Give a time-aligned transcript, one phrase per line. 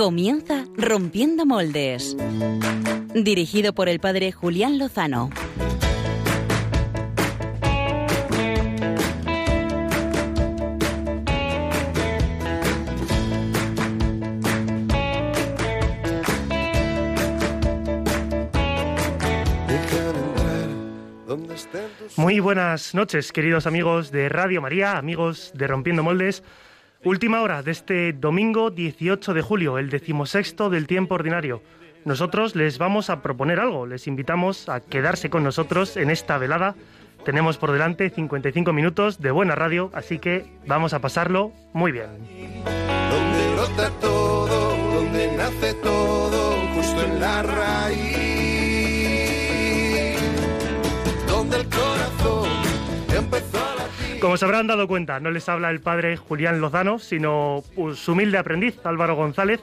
[0.00, 2.16] Comienza Rompiendo Moldes.
[3.14, 5.28] Dirigido por el padre Julián Lozano.
[22.16, 26.42] Muy buenas noches, queridos amigos de Radio María, amigos de Rompiendo Moldes.
[27.02, 31.62] Última hora de este domingo 18 de julio, el decimosexto del tiempo ordinario.
[32.04, 36.74] Nosotros les vamos a proponer algo, les invitamos a quedarse con nosotros en esta velada.
[37.24, 42.10] Tenemos por delante 55 minutos de buena radio, así que vamos a pasarlo muy bien.
[43.10, 48.39] Donde todo, donde nace todo, justo en la raíz.
[54.20, 58.36] Como se habrán dado cuenta, no les habla el padre Julián Lozano, sino su humilde
[58.36, 59.60] aprendiz, Álvaro González,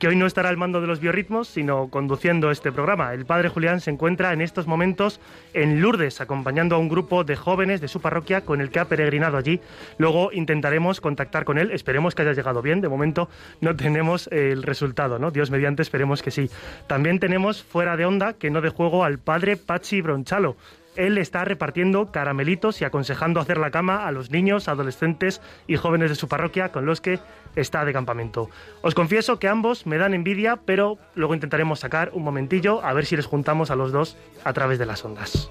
[0.00, 3.14] que hoy no estará al mando de los biorritmos, sino conduciendo este programa.
[3.14, 5.20] El padre Julián se encuentra en estos momentos
[5.52, 8.86] en Lourdes, acompañando a un grupo de jóvenes de su parroquia con el que ha
[8.86, 9.60] peregrinado allí.
[9.96, 12.80] Luego intentaremos contactar con él, esperemos que haya llegado bien.
[12.80, 13.28] De momento
[13.60, 15.30] no tenemos el resultado, ¿no?
[15.30, 16.50] Dios mediante, esperemos que sí.
[16.88, 20.56] También tenemos fuera de onda, que no de juego, al padre Pachi Bronchalo,
[20.96, 26.10] él está repartiendo caramelitos y aconsejando hacer la cama a los niños, adolescentes y jóvenes
[26.10, 27.18] de su parroquia con los que
[27.56, 28.48] está de campamento.
[28.82, 33.06] Os confieso que ambos me dan envidia, pero luego intentaremos sacar un momentillo a ver
[33.06, 35.50] si les juntamos a los dos a través de las ondas.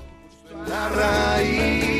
[0.68, 1.98] La raíz.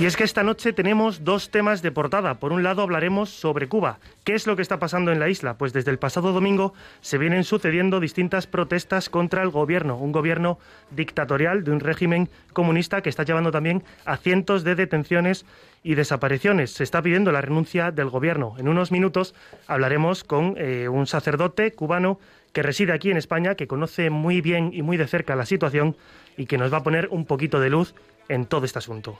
[0.00, 2.36] Y es que esta noche tenemos dos temas de portada.
[2.36, 3.98] Por un lado hablaremos sobre Cuba.
[4.24, 5.58] ¿Qué es lo que está pasando en la isla?
[5.58, 6.72] Pues desde el pasado domingo
[7.02, 10.58] se vienen sucediendo distintas protestas contra el gobierno, un gobierno
[10.90, 15.44] dictatorial de un régimen comunista que está llevando también a cientos de detenciones
[15.82, 16.70] y desapariciones.
[16.70, 18.54] Se está pidiendo la renuncia del gobierno.
[18.56, 19.34] En unos minutos
[19.66, 22.18] hablaremos con eh, un sacerdote cubano
[22.54, 25.94] que reside aquí en España, que conoce muy bien y muy de cerca la situación
[26.38, 27.94] y que nos va a poner un poquito de luz
[28.30, 29.18] en todo este asunto.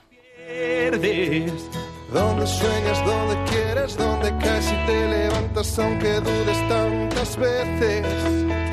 [2.12, 8.04] Donde sueñas, donde quieres, donde caes y te levantas aunque dudes tantas veces.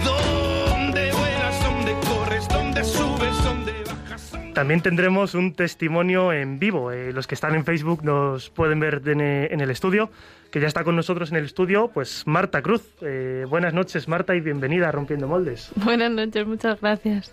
[0.03, 4.33] Donde vuelas, donde corres, donde subes, donde bajas.
[4.55, 6.91] También tendremos un testimonio en vivo.
[6.91, 10.09] Eh, los que están en Facebook nos pueden ver en, eh, en el estudio,
[10.49, 12.81] que ya está con nosotros en el estudio, pues Marta Cruz.
[13.01, 15.69] Eh, buenas noches, Marta, y bienvenida a Rompiendo Moldes.
[15.75, 17.31] Buenas noches, muchas gracias.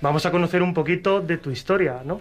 [0.00, 2.20] Vamos a conocer un poquito de tu historia, ¿no?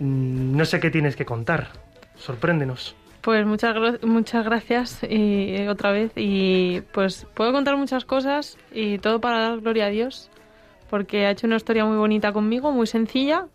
[0.00, 1.68] Mm, No sé qué tienes que contar.
[2.16, 2.96] Sorpréndenos.
[3.20, 6.10] Pues muchas, muchas gracias y eh, otra vez.
[6.16, 10.30] Y pues puedo contar muchas cosas y todo para dar gloria a Dios,
[10.88, 13.46] porque ha hecho una historia muy bonita conmigo, muy sencilla,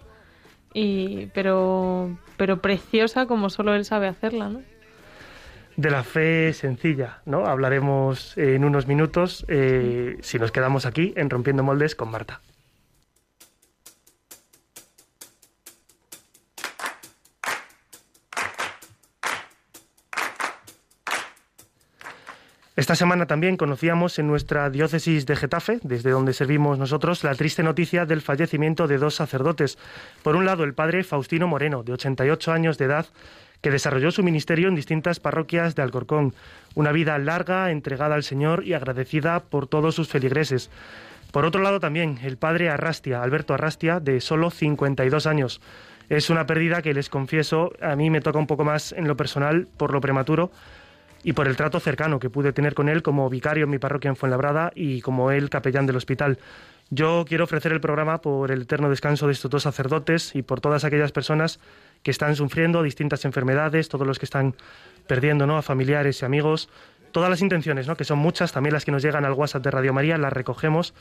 [0.73, 4.61] y, pero, pero preciosa como solo Él sabe hacerla, ¿no?
[5.77, 7.45] De la fe sencilla, ¿no?
[7.47, 12.39] Hablaremos en unos minutos, eh, si nos quedamos aquí, en Rompiendo Moldes con Marta.
[22.75, 27.63] Esta semana también conocíamos en nuestra diócesis de Getafe, desde donde servimos nosotros, la triste
[27.63, 29.77] noticia del fallecimiento de dos sacerdotes.
[30.23, 33.05] Por un lado, el padre Faustino Moreno, de 88 años de edad,
[33.61, 36.33] que desarrolló su ministerio en distintas parroquias de Alcorcón.
[36.73, 40.69] Una vida larga, entregada al Señor y agradecida por todos sus feligreses.
[41.31, 45.61] Por otro lado también el padre Arrastia, Alberto Arrastia, de solo 52 años.
[46.09, 49.15] Es una pérdida que les confieso, a mí me toca un poco más en lo
[49.15, 50.51] personal por lo prematuro
[51.25, 54.09] y por el trato cercano que pude tener con él como vicario en mi parroquia
[54.09, 56.37] en Fuenlabrada y como él capellán del hospital.
[56.91, 60.61] Yo quiero ofrecer el programa por el eterno descanso de estos dos sacerdotes y por
[60.61, 61.59] todas aquellas personas
[62.03, 64.53] que están sufriendo distintas enfermedades, todos los que están
[65.07, 65.57] perdiendo ¿no?
[65.57, 66.69] a familiares y amigos,
[67.11, 67.97] todas las intenciones, ¿no?
[67.97, 70.93] que son muchas, también las que nos llegan al WhatsApp de Radio María, las recogemos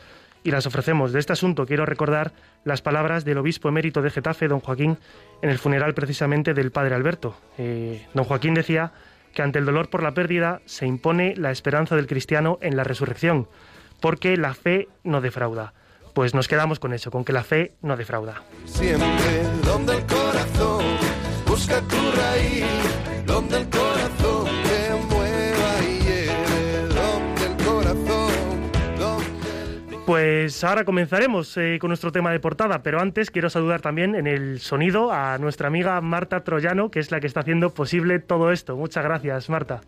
[0.43, 1.13] y las ofrecemos.
[1.13, 2.33] De este asunto quiero recordar
[2.65, 4.97] las palabras del obispo emérito de Getafe, don Joaquín,
[5.43, 7.37] en el funeral precisamente del padre Alberto.
[7.59, 8.91] Eh, don Joaquín decía
[9.35, 12.85] que ante el dolor por la pérdida se impone la esperanza del cristiano en la
[12.85, 13.49] resurrección,
[14.01, 15.75] porque la fe no defrauda.
[16.15, 18.43] Pues nos quedamos con eso, con que la fe no defrauda.
[18.65, 19.43] Siempre
[20.07, 20.85] corazón
[21.47, 22.65] busca tu raíz,
[23.27, 24.47] donde el corazón
[30.07, 34.27] Pues ahora comenzaremos eh, con nuestro tema de portada, pero antes quiero saludar también en
[34.27, 38.53] el sonido a nuestra amiga Marta Troyano, que es la que está haciendo posible todo
[38.53, 38.77] esto.
[38.77, 39.81] Muchas gracias, Marta.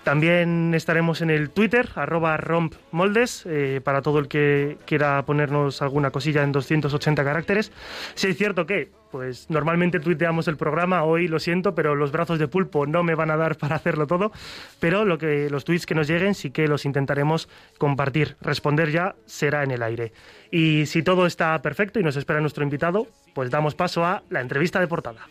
[0.05, 6.11] También estaremos en el Twitter, arroba rompmoldes, eh, para todo el que quiera ponernos alguna
[6.11, 7.73] cosilla en 280 caracteres.
[8.15, 12.39] Si es cierto que, pues normalmente tuiteamos el programa, hoy lo siento, pero los brazos
[12.39, 14.33] de pulpo no me van a dar para hacerlo todo,
[14.81, 18.37] pero lo que, los tweets que nos lleguen sí que los intentaremos compartir.
[18.41, 20.12] Responder ya será en el aire.
[20.50, 24.41] Y si todo está perfecto y nos espera nuestro invitado, pues damos paso a la
[24.41, 25.27] entrevista de portada.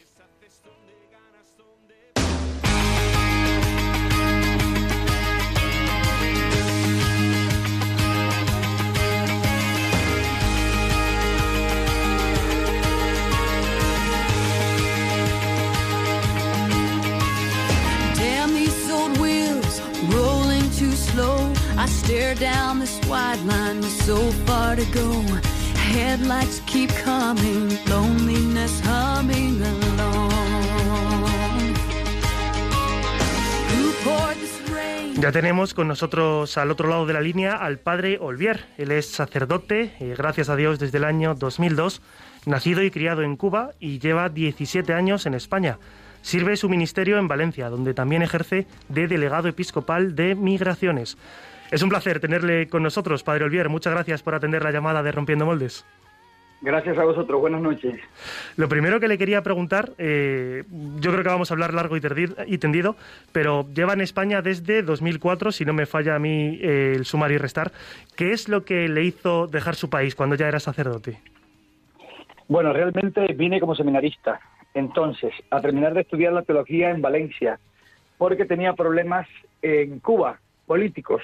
[21.88, 25.12] Stare down this wide line with so far to go.
[25.76, 30.32] Headlights keep coming, loneliness humming along.
[33.72, 34.58] Who poured this?
[35.20, 38.66] Ya tenemos con nosotros al otro lado de la línea al padre Olvier.
[38.78, 42.02] Él es sacerdote, eh, gracias a Dios, desde el año 2002,
[42.46, 45.80] nacido y criado en Cuba y lleva 17 años en España.
[46.22, 51.18] Sirve su ministerio en Valencia, donde también ejerce de delegado episcopal de migraciones.
[51.72, 53.70] Es un placer tenerle con nosotros, padre Olvier.
[53.70, 55.86] Muchas gracias por atender la llamada de Rompiendo Moldes.
[56.60, 58.00] Gracias a vosotros, buenas noches.
[58.56, 60.64] Lo primero que le quería preguntar, eh,
[61.00, 62.96] yo creo que vamos a hablar largo y tendido,
[63.32, 67.32] pero lleva en España desde 2004, si no me falla a mí eh, el sumar
[67.32, 67.72] y restar.
[68.16, 71.20] ¿Qué es lo que le hizo dejar su país cuando ya era sacerdote?
[72.48, 74.40] Bueno, realmente vine como seminarista,
[74.74, 77.60] entonces, a terminar de estudiar la teología en Valencia,
[78.18, 79.28] porque tenía problemas
[79.62, 81.24] en Cuba, políticos,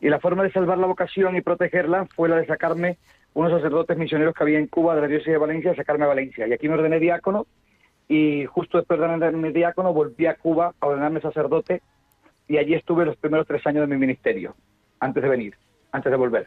[0.00, 2.96] y la forma de salvar la vocación y protegerla fue la de sacarme
[3.34, 6.46] unos sacerdotes misioneros que había en Cuba de la diócesis de Valencia, sacarme a Valencia.
[6.46, 7.46] Y aquí me ordené diácono,
[8.08, 11.82] y justo después de ordenarme diácono volví a Cuba a ordenarme sacerdote,
[12.46, 14.54] y allí estuve los primeros tres años de mi ministerio,
[15.00, 15.54] antes de venir,
[15.90, 16.46] antes de volver.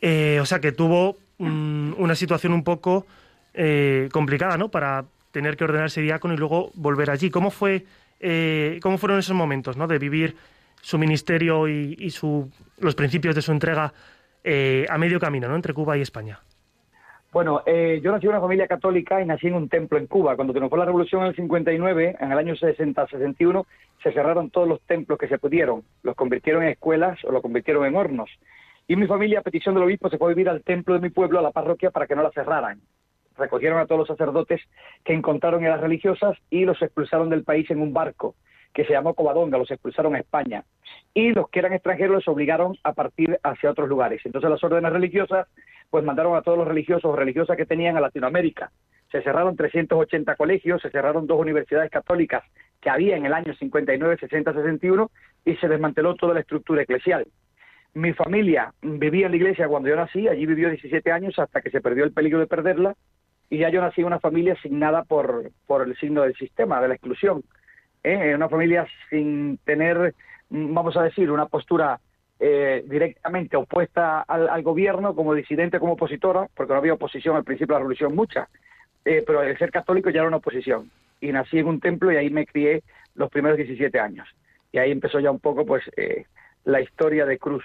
[0.00, 3.06] Eh, o sea, que tuvo una situación un poco
[3.52, 4.70] eh, complicada, ¿no?
[4.70, 7.28] Para tener que ordenarse diácono y luego volver allí.
[7.28, 7.84] ¿Cómo fue,
[8.20, 9.86] eh, cómo fueron esos momentos, ¿no?
[9.86, 10.34] De vivir
[10.86, 12.48] su ministerio y, y su,
[12.78, 13.92] los principios de su entrega
[14.44, 15.56] eh, a medio camino, ¿no?
[15.56, 16.38] Entre Cuba y España.
[17.32, 20.36] Bueno, eh, yo nací en una familia católica y nací en un templo en Cuba.
[20.36, 23.66] Cuando triunfó la revolución en el 59, en el año 60-61,
[24.00, 25.82] se cerraron todos los templos que se pudieron.
[26.04, 28.30] Los convirtieron en escuelas o los convirtieron en hornos.
[28.86, 31.10] Y mi familia, a petición del obispo, se fue a vivir al templo de mi
[31.10, 32.80] pueblo, a la parroquia, para que no la cerraran.
[33.36, 34.60] Recogieron a todos los sacerdotes
[35.04, 38.36] que encontraron en las religiosas y los expulsaron del país en un barco
[38.76, 40.62] que se llamó Covadonga, los expulsaron a España.
[41.14, 44.20] Y los que eran extranjeros los obligaron a partir hacia otros lugares.
[44.26, 45.48] Entonces las órdenes religiosas
[45.88, 48.70] pues mandaron a todos los religiosos o religiosas que tenían a Latinoamérica.
[49.10, 52.44] Se cerraron 380 colegios, se cerraron dos universidades católicas
[52.82, 55.10] que había en el año 59, 60, 61
[55.46, 57.26] y se desmanteló toda la estructura eclesial.
[57.94, 61.70] Mi familia vivía en la iglesia cuando yo nací, allí vivió 17 años hasta que
[61.70, 62.94] se perdió el peligro de perderla
[63.48, 66.88] y ya yo nací en una familia asignada por, por el signo del sistema, de
[66.88, 67.42] la exclusión.
[68.06, 68.34] ¿Eh?
[68.34, 70.14] Una familia sin tener,
[70.50, 72.00] mm, vamos a decir, una postura
[72.38, 77.74] eh, directamente opuesta al, gobierno, como disidente, como opositora, porque no había oposición al principio
[77.74, 78.48] de la revolución mucha,
[79.04, 80.90] eh, pero el ser católico ya era una oposición.
[81.20, 82.82] Y nací en un templo y ahí me crié
[83.14, 84.28] los primeros 17 años.
[84.70, 86.26] Y ahí empezó ya un poco pues eh,
[86.64, 87.64] la historia de Cruz.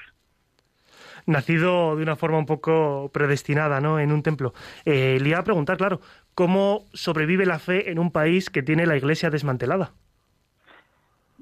[1.25, 3.99] Nacido de una forma un poco predestinada, ¿no?
[3.99, 4.53] En un templo.
[4.85, 6.01] Le iba a preguntar, claro,
[6.33, 9.91] ¿cómo sobrevive la fe en un país que tiene la iglesia desmantelada?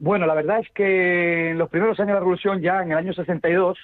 [0.01, 2.97] Bueno, la verdad es que en los primeros años de la revolución, ya en el
[2.97, 3.77] año 62,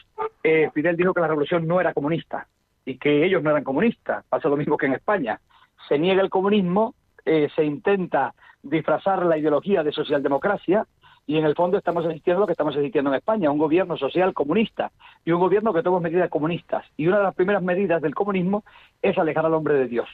[0.43, 2.47] eh, Fidel dijo que la revolución no era comunista
[2.85, 4.23] y que ellos no eran comunistas.
[4.29, 5.41] Pasa lo mismo que en España.
[5.89, 6.95] Se niega el comunismo,
[7.25, 10.87] eh, se intenta disfrazar la ideología de socialdemocracia
[11.27, 13.97] y en el fondo estamos asistiendo a lo que estamos asistiendo en España, un gobierno
[13.97, 14.93] social comunista
[15.25, 16.85] y un gobierno que toma medidas comunistas.
[16.95, 18.63] Y una de las primeras medidas del comunismo
[19.01, 20.07] es alejar al hombre de Dios,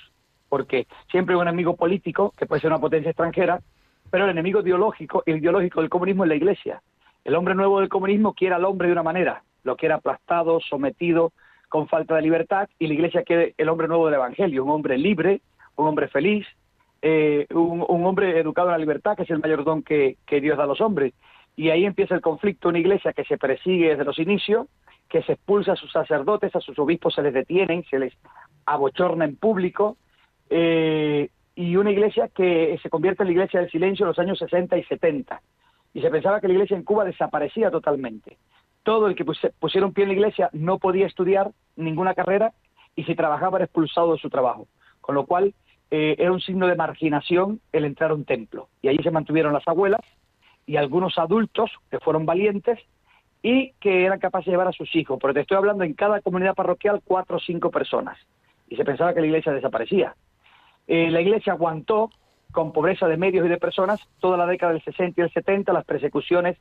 [0.50, 3.62] porque siempre un enemigo político, que puede ser una potencia extranjera,
[4.12, 6.82] pero el enemigo ideológico, ideológico del comunismo es la Iglesia.
[7.24, 11.32] El hombre nuevo del comunismo quiere al hombre de una manera, lo quiere aplastado, sometido,
[11.72, 14.98] con falta de libertad y la iglesia quiere el hombre nuevo del Evangelio, un hombre
[14.98, 15.40] libre,
[15.78, 16.46] un hombre feliz,
[17.02, 20.58] eh, un, hombre educado en la libertad, que es el mayor don que, que Dios
[20.58, 21.14] da a los hombres.
[21.56, 24.68] Y ahí empieza el conflicto, una iglesia que se persigue desde los inicios,
[25.08, 28.14] que se expulsa a sus sacerdotes, a sus obispos se les detienen, se les
[28.66, 29.96] abochorna en público,
[30.50, 34.40] eh, y una iglesia que se convierte en la iglesia del silencio en los años
[34.40, 35.42] 60 y 70.
[35.94, 38.38] Y se pensaba que la iglesia en Cuba desaparecía totalmente.
[38.84, 42.54] Todo el que un pie en la iglesia no podía estudiar ninguna carrera
[42.96, 44.68] y si trabajaba era expulsado de su trabajo.
[45.02, 45.54] Con lo cual
[45.92, 48.70] eh, era un signo de marginación el entrar a un templo.
[48.82, 50.02] Y allí se mantuvieron las abuelas
[50.66, 52.80] y algunos adultos que fueron valientes
[53.44, 55.20] y que eran capaces de llevar a sus hijos.
[55.20, 58.18] Porque te estoy hablando en cada comunidad parroquial cuatro o cinco personas.
[58.70, 60.16] Y se pensaba que la iglesia desaparecía.
[60.88, 62.10] Eh, la iglesia aguantó
[62.52, 65.72] con pobreza de medios y de personas toda la década del 60 y el 70,
[65.74, 66.58] las persecuciones,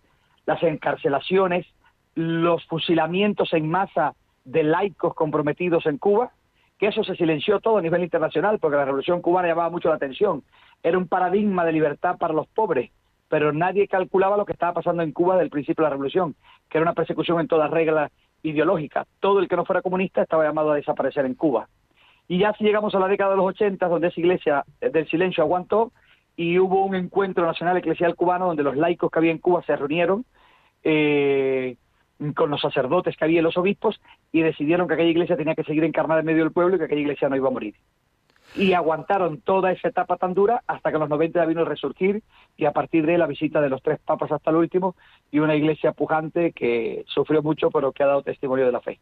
[0.46, 1.66] las encarcelaciones,
[2.14, 6.32] los fusilamientos en masa de laicos comprometidos en Cuba,
[6.78, 9.96] que eso se silenció todo a nivel internacional porque la revolución cubana llamaba mucho la
[9.96, 10.42] atención.
[10.82, 12.90] Era un paradigma de libertad para los pobres,
[13.28, 16.34] pero nadie calculaba lo que estaba pasando en Cuba desde el principio de la revolución,
[16.68, 18.10] que era una persecución en toda regla
[18.42, 19.06] ideológica.
[19.20, 21.68] Todo el que no fuera comunista estaba llamado a desaparecer en Cuba.
[22.30, 25.08] Y ya si llegamos a la década de los 80, donde esa iglesia eh, del
[25.08, 25.90] silencio aguantó
[26.36, 29.74] y hubo un encuentro nacional eclesial cubano donde los laicos que había en Cuba se
[29.74, 30.24] reunieron
[30.84, 31.74] eh,
[32.36, 35.64] con los sacerdotes que había y los obispos y decidieron que aquella iglesia tenía que
[35.64, 37.74] seguir encarnada en medio del pueblo y que aquella iglesia no iba a morir.
[38.54, 41.64] Y aguantaron toda esa etapa tan dura hasta que en los 90 ya vino a
[41.64, 42.22] resurgir
[42.56, 44.94] y a partir de la visita de los tres papas hasta el último
[45.32, 49.00] y una iglesia pujante que sufrió mucho pero que ha dado testimonio de la fe.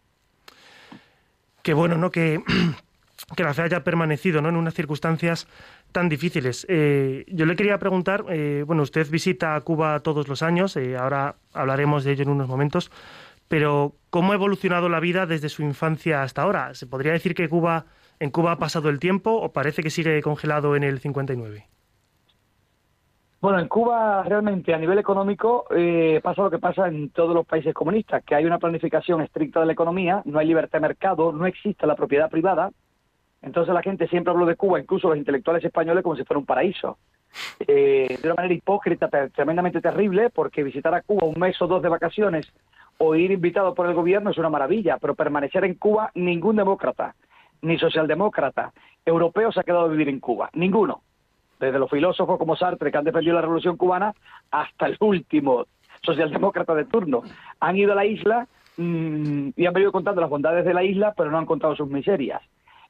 [1.62, 2.10] Qué bueno, ¿no?
[2.10, 2.40] Que,
[3.36, 4.48] que la fe haya permanecido ¿no?
[4.48, 5.46] en unas circunstancias
[5.92, 6.66] tan difíciles.
[6.68, 11.36] Eh, yo le quería preguntar, eh, bueno, usted visita Cuba todos los años, eh, ahora
[11.52, 12.90] hablaremos de ello en unos momentos,
[13.48, 16.74] pero ¿cómo ha evolucionado la vida desde su infancia hasta ahora?
[16.74, 17.86] ¿Se podría decir que Cuba,
[18.20, 21.66] en Cuba ha pasado el tiempo o parece que sigue congelado en el 59?
[23.40, 27.46] Bueno, en Cuba realmente a nivel económico eh, pasa lo que pasa en todos los
[27.46, 31.30] países comunistas, que hay una planificación estricta de la economía, no hay libertad de mercado,
[31.30, 32.70] no existe la propiedad privada.
[33.42, 36.46] Entonces la gente siempre habló de Cuba, incluso los intelectuales españoles, como si fuera un
[36.46, 36.98] paraíso.
[37.60, 41.66] Eh, de una manera hipócrita, te- tremendamente terrible, porque visitar a Cuba un mes o
[41.66, 42.46] dos de vacaciones
[42.98, 47.14] o ir invitado por el gobierno es una maravilla, pero permanecer en Cuba ningún demócrata,
[47.62, 48.72] ni socialdemócrata,
[49.04, 51.02] europeo se ha quedado a vivir en Cuba, ninguno
[51.60, 54.14] desde los filósofos como Sartre, que han defendido la revolución cubana,
[54.52, 55.66] hasta el último
[56.02, 57.22] socialdemócrata de turno.
[57.58, 61.14] Han ido a la isla mm, y han venido contando las bondades de la isla,
[61.16, 62.40] pero no han contado sus miserias.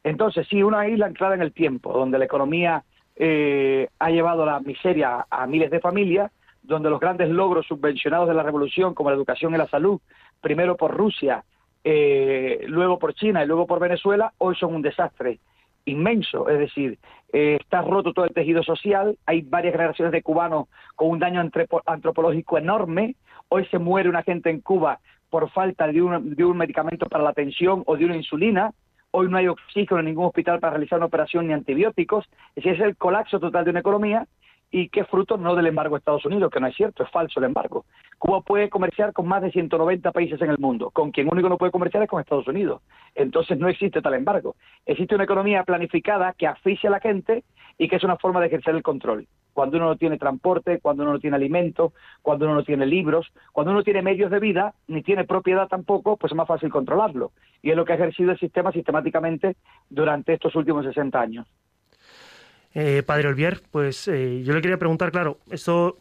[0.04, 2.84] Entonces, sí, una isla anclada en el tiempo, donde la economía
[3.16, 6.30] eh, ha llevado la miseria a miles de familias,
[6.62, 10.00] donde los grandes logros subvencionados de la revolución, como la educación y la salud,
[10.40, 11.44] primero por Rusia,
[11.82, 15.40] eh, luego por China y luego por Venezuela, hoy son un desastre
[15.84, 16.98] inmenso, es decir,
[17.32, 21.40] eh, está roto todo el tejido social, hay varias generaciones de cubanos con un daño
[21.86, 23.16] antropológico enorme,
[23.48, 25.00] hoy se muere una gente en Cuba
[25.30, 28.72] por falta de un, de un medicamento para la tensión o de una insulina,
[29.10, 32.72] hoy no hay oxígeno en ningún hospital para realizar una operación ni antibióticos, es decir,
[32.72, 34.26] es el colapso total de una economía
[34.70, 37.10] y que es fruto no del embargo de Estados Unidos, que no es cierto, es
[37.10, 37.86] falso el embargo.
[38.18, 41.56] Cuba puede comerciar con más de 190 países en el mundo, con quien único no
[41.56, 42.82] puede comerciar es con Estados Unidos.
[43.14, 44.56] Entonces no existe tal embargo.
[44.84, 47.44] Existe una economía planificada que asfixia a la gente
[47.78, 49.26] y que es una forma de ejercer el control.
[49.52, 53.26] Cuando uno no tiene transporte, cuando uno no tiene alimento, cuando uno no tiene libros,
[53.52, 56.70] cuando uno no tiene medios de vida, ni tiene propiedad tampoco, pues es más fácil
[56.70, 57.32] controlarlo.
[57.62, 59.56] Y es lo que ha ejercido el sistema sistemáticamente
[59.88, 61.46] durante estos últimos 60 años.
[62.74, 65.98] Eh, padre Olvier, pues eh, yo le quería preguntar, claro, esto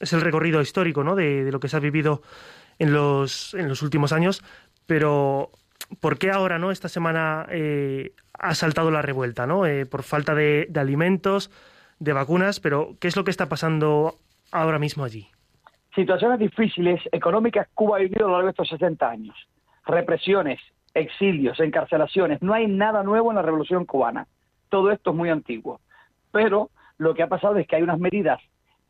[0.00, 1.14] es el recorrido histórico ¿no?
[1.14, 2.22] de, lo que se ha vivido
[2.78, 4.42] en los, en los últimos años,
[4.86, 5.50] pero
[6.00, 6.70] ¿por qué ahora, no?
[6.70, 9.66] Esta semana eh, ha saltado la revuelta, ¿no?
[9.66, 11.50] Eh, por falta de, de alimentos,
[11.98, 14.16] de vacunas, pero ¿qué es lo que está pasando
[14.52, 15.28] ahora mismo allí?
[15.96, 19.34] situaciones difíciles económicas Cuba ha vivido a lo largo de estos 60 años.
[19.86, 20.60] Represiones,
[20.94, 22.42] exilios, encarcelaciones.
[22.42, 24.26] No hay nada nuevo en la revolución cubana.
[24.68, 25.80] Todo esto es muy antiguo.
[26.36, 28.38] Pero lo que ha pasado es que hay unas medidas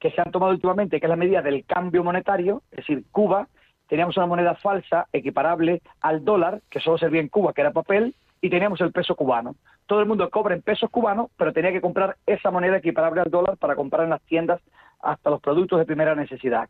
[0.01, 3.47] que se han tomado últimamente, que es la medida del cambio monetario, es decir, Cuba,
[3.87, 8.17] teníamos una moneda falsa equiparable al dólar, que solo servía en Cuba, que era papel,
[8.41, 9.55] y teníamos el peso cubano.
[9.87, 13.31] Todo el mundo cobra en pesos cubanos, pero tenía que comprar esa moneda equiparable al
[13.31, 14.61] dólar para comprar en las tiendas
[15.01, 16.69] hasta los productos de primera necesidad.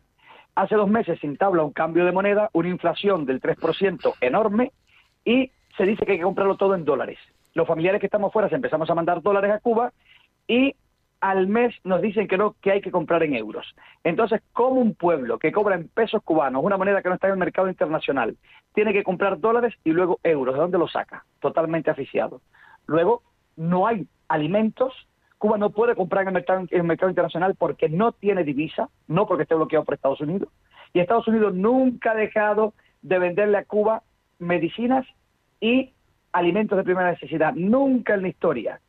[0.56, 4.72] Hace dos meses se entabla un cambio de moneda, una inflación del 3% enorme
[5.24, 7.18] y se dice que hay que comprarlo todo en dólares.
[7.54, 9.90] Los familiares que estamos fuera se empezamos a mandar dólares a Cuba
[10.46, 10.74] y
[11.20, 13.74] al mes nos dicen que no, que hay que comprar en euros.
[14.04, 17.34] Entonces, como un pueblo que cobra en pesos cubanos, una moneda que no está en
[17.34, 18.36] el mercado internacional,
[18.74, 21.24] tiene que comprar dólares y luego euros, ¿de dónde lo saca?
[21.40, 22.42] Totalmente asfixiado.
[22.86, 23.22] Luego,
[23.56, 24.92] no hay alimentos.
[25.38, 28.88] Cuba no puede comprar en el, mercado, en el mercado internacional porque no tiene divisa,
[29.06, 30.48] no porque esté bloqueado por Estados Unidos.
[30.92, 34.02] Y Estados Unidos nunca ha dejado de venderle a Cuba
[34.38, 35.06] medicinas
[35.60, 35.92] y
[36.32, 38.80] alimentos de primera necesidad, nunca en la historia.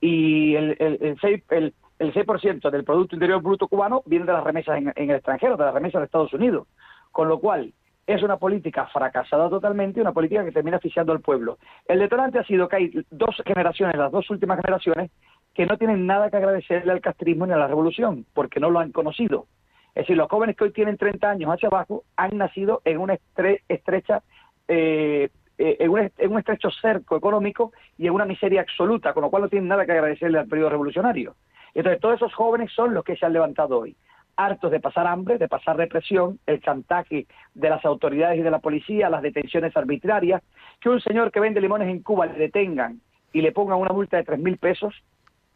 [0.00, 4.32] Y el, el, el 6, el, el 6% del Producto Interior Bruto cubano viene de
[4.32, 6.66] las remesas en, en el extranjero, de las remesas de Estados Unidos.
[7.12, 7.72] Con lo cual,
[8.06, 11.58] es una política fracasada totalmente, una política que termina asfixiando al pueblo.
[11.86, 15.10] El detonante ha sido que hay dos generaciones, las dos últimas generaciones,
[15.54, 18.78] que no tienen nada que agradecerle al castrismo ni a la revolución, porque no lo
[18.78, 19.46] han conocido.
[19.88, 23.14] Es decir, los jóvenes que hoy tienen 30 años hacia abajo han nacido en una
[23.14, 24.22] estre- estrecha,
[24.68, 29.22] eh, eh, en, un, en un estrecho cerco económico y en una miseria absoluta, con
[29.22, 31.34] lo cual no tienen nada que agradecerle al periodo revolucionario.
[31.74, 33.96] Entonces, todos esos jóvenes son los que se han levantado hoy
[34.36, 38.58] hartos de pasar hambre, de pasar represión, el chantaje de las autoridades y de la
[38.58, 40.42] policía, las detenciones arbitrarias,
[40.80, 43.00] que un señor que vende limones en Cuba le detengan
[43.32, 44.94] y le pongan una multa de tres mil pesos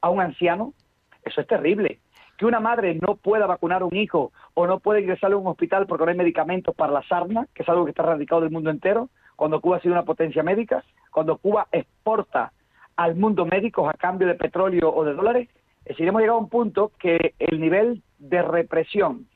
[0.00, 0.73] a un anciano,
[1.25, 2.00] eso es terrible.
[2.38, 5.47] Que una madre no pueda vacunar a un hijo o no pueda ingresarle a un
[5.47, 8.50] hospital porque no hay medicamentos para la sarna, que es algo que está radicado del
[8.50, 12.52] mundo entero, cuando Cuba ha sido una potencia médica, cuando Cuba exporta
[12.97, 16.42] al mundo médicos a cambio de petróleo o de dólares, es decir, hemos llegado a
[16.42, 19.28] un punto que el nivel de represión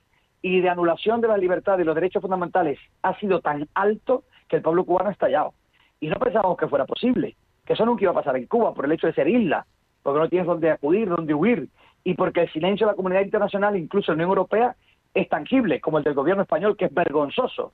[0.42, 4.56] y de anulación de la libertad y los derechos fundamentales ha sido tan alto que
[4.56, 5.54] el pueblo cubano ha estallado.
[6.00, 7.34] Y no pensábamos que fuera posible,
[7.64, 9.64] que eso nunca iba a pasar en Cuba por el hecho de ser isla,
[10.02, 11.70] porque no tienes dónde acudir, dónde huir,
[12.04, 14.76] y porque el silencio de la comunidad internacional, incluso la Unión Europea,
[15.14, 17.73] es tangible, como el del gobierno español, que es vergonzoso,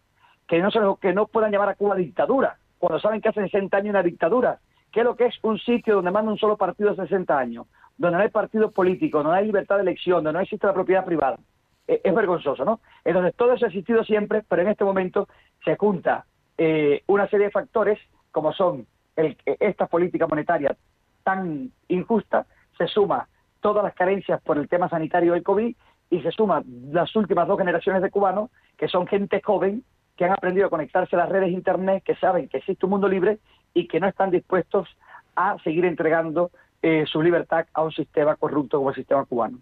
[0.51, 3.77] que no, se, que no puedan llamar a Cuba dictadura, cuando saben que hace 60
[3.77, 4.59] años una dictadura,
[4.91, 7.67] que es lo que es un sitio donde manda un solo partido hace 60 años,
[7.97, 10.75] donde no hay partidos políticos, donde no hay libertad de elección, donde no existe la
[10.75, 11.39] propiedad privada.
[11.87, 12.81] Es, es vergonzoso, ¿no?
[13.05, 15.29] Entonces, todo eso ha existido siempre, pero en este momento
[15.65, 16.27] se junta
[16.59, 18.01] eh, una serie de factores,
[18.33, 20.77] como son el, esta política monetaria
[21.23, 23.29] tan injusta, se suma
[23.61, 25.77] todas las carencias por el tema sanitario del COVID
[26.11, 29.85] y se suma las últimas dos generaciones de cubanos, que son gente joven,
[30.21, 33.09] que han aprendido a conectarse a las redes internet, que saben que existe un mundo
[33.09, 33.39] libre
[33.73, 34.87] y que no están dispuestos
[35.35, 36.51] a seguir entregando
[36.83, 39.61] eh, su libertad a un sistema corrupto como el sistema cubano.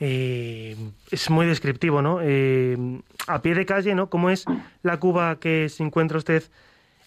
[0.00, 0.74] Eh,
[1.10, 2.20] es muy descriptivo, ¿no?
[2.22, 2.78] Eh,
[3.26, 4.08] a pie de calle, ¿no?
[4.08, 4.46] ¿Cómo es
[4.82, 6.42] la Cuba que se encuentra usted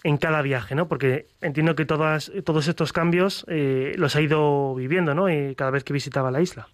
[0.03, 0.87] en cada viaje, ¿no?
[0.87, 5.25] Porque entiendo que todas, todos estos cambios eh, los ha ido viviendo, ¿no?
[5.55, 6.67] Cada vez que visitaba la isla.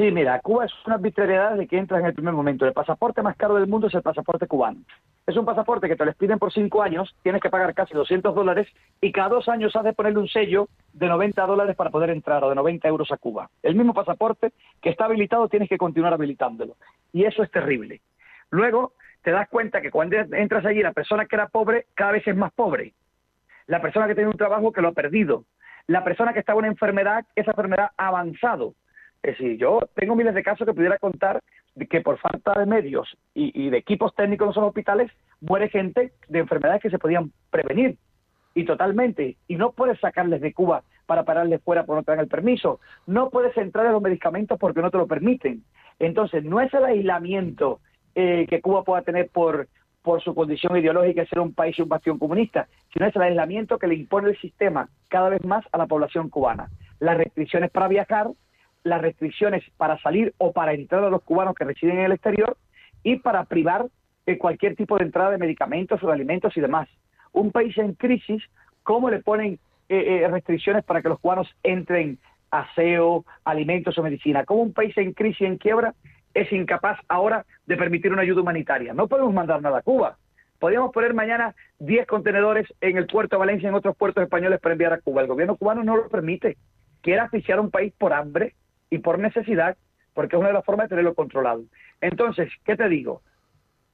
[0.00, 2.64] Sí, mira, Cuba es una arbitrariedad de que entra en el primer momento.
[2.64, 4.80] El pasaporte más caro del mundo es el pasaporte cubano.
[5.26, 8.34] Es un pasaporte que te lo piden por cinco años, tienes que pagar casi 200
[8.34, 8.66] dólares
[9.02, 12.42] y cada dos años has de ponerle un sello de 90 dólares para poder entrar
[12.42, 13.50] o de 90 euros a Cuba.
[13.62, 16.76] El mismo pasaporte que está habilitado tienes que continuar habilitándolo.
[17.12, 18.00] Y eso es terrible.
[18.48, 22.26] Luego te das cuenta que cuando entras allí la persona que era pobre cada vez
[22.26, 22.94] es más pobre.
[23.66, 25.44] La persona que tiene un trabajo que lo ha perdido.
[25.88, 28.72] La persona que está en una enfermedad, esa enfermedad ha avanzado.
[29.22, 31.40] Es decir, yo tengo miles de casos que pudiera contar
[31.74, 35.68] de que por falta de medios y, y, de equipos técnicos en los hospitales muere
[35.68, 37.96] gente de enfermedades que se podían prevenir.
[38.54, 39.36] Y totalmente.
[39.46, 42.80] Y no puedes sacarles de Cuba para pararles fuera porque no te dan el permiso.
[43.06, 45.62] No puedes entrar en los medicamentos porque no te lo permiten.
[45.98, 47.80] Entonces no es el aislamiento
[48.14, 49.68] eh, que Cuba pueda tener por
[50.02, 53.22] por su condición ideológica de ser un país y un bastión comunista sino es el
[53.22, 56.70] aislamiento que le impone el sistema cada vez más a la población cubana.
[56.98, 58.28] Las restricciones para viajar
[58.82, 62.56] las restricciones para salir o para entrar a los cubanos que residen en el exterior
[63.02, 63.86] y para privar
[64.26, 66.88] de cualquier tipo de entrada de medicamentos o de alimentos y demás.
[67.32, 68.42] Un país en crisis,
[68.82, 72.18] ¿cómo le ponen eh, eh, restricciones para que los cubanos entren
[72.50, 74.44] aseo, alimentos o medicina?
[74.44, 75.94] ¿Cómo un país en crisis, en quiebra,
[76.34, 78.92] es incapaz ahora de permitir una ayuda humanitaria?
[78.94, 80.16] No podemos mandar nada a Cuba.
[80.58, 84.60] Podríamos poner mañana 10 contenedores en el puerto de Valencia y en otros puertos españoles
[84.60, 85.22] para enviar a Cuba.
[85.22, 86.58] El gobierno cubano no lo permite.
[87.00, 88.54] Quiere asfixiar a un país por hambre,
[88.90, 89.76] y por necesidad,
[90.12, 91.62] porque es una de las formas de tenerlo controlado.
[92.00, 93.22] Entonces, ¿qué te digo?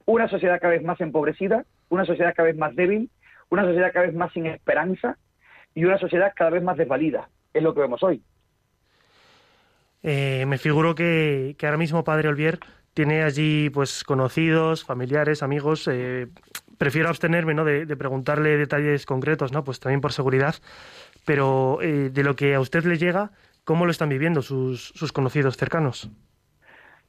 [0.05, 3.09] Una sociedad cada vez más empobrecida, una sociedad cada vez más débil,
[3.49, 5.17] una sociedad cada vez más sin esperanza
[5.75, 7.29] y una sociedad cada vez más desvalida.
[7.53, 8.21] Es lo que vemos hoy.
[10.03, 12.59] Eh, me figuro que, que, ahora mismo Padre Olvier
[12.93, 15.87] tiene allí pues conocidos, familiares, amigos.
[15.91, 16.27] Eh,
[16.77, 17.65] prefiero abstenerme ¿no?
[17.65, 19.63] de, de, preguntarle detalles concretos, ¿no?
[19.63, 20.55] pues también por seguridad.
[21.25, 23.31] Pero eh, de lo que a usted le llega,
[23.67, 26.09] ¿Cómo lo están viviendo sus, sus conocidos cercanos?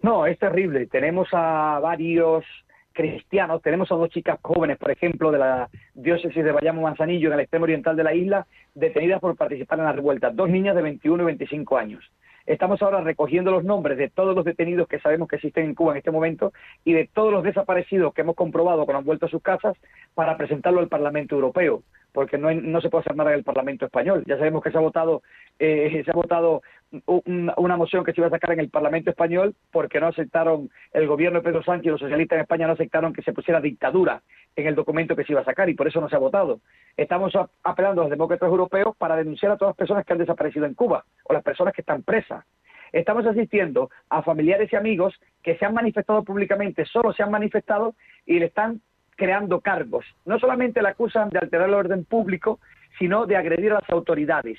[0.03, 0.89] No, es terrible.
[0.89, 2.45] Tenemos a varios
[2.93, 3.63] cristianos.
[3.63, 7.41] Tenemos a dos chicas jóvenes, por ejemplo, de la diócesis de Bayamo Manzanillo, en el
[7.43, 8.45] extremo oriental de la isla,
[8.75, 10.31] detenidas por participar en la revuelta.
[10.31, 12.05] Dos niñas de 21 y 25 años.
[12.49, 15.93] Estamos ahora recogiendo los nombres de todos los detenidos que sabemos que existen en Cuba
[15.93, 19.29] en este momento y de todos los desaparecidos que hemos comprobado que han vuelto a
[19.29, 19.77] sus casas
[20.15, 23.85] para presentarlo al Parlamento Europeo, porque no, no se puede hacer nada en el Parlamento
[23.85, 24.25] español.
[24.27, 25.21] Ya sabemos que se ha votado,
[25.59, 26.63] eh, se ha votado
[27.07, 31.07] una moción que se iba a sacar en el Parlamento español porque no aceptaron, el
[31.07, 34.23] gobierno de Pedro Sánchez y los socialistas en España no aceptaron que se pusiera dictadura
[34.57, 36.61] en el documento que se iba a sacar y por eso no se ha votado.
[36.97, 40.67] Estamos apelando a los demócratas europeos para denunciar a todas las personas que han desaparecido
[40.67, 42.45] en Cuba o las personas que están presas.
[42.93, 47.95] Estamos asistiendo a familiares y amigos que se han manifestado públicamente, solo se han manifestado
[48.25, 48.81] y le están
[49.15, 50.07] creando cargos.
[50.25, 52.61] No solamente le acusan de alterar el orden público,
[52.99, 54.59] sino de agredir a las autoridades.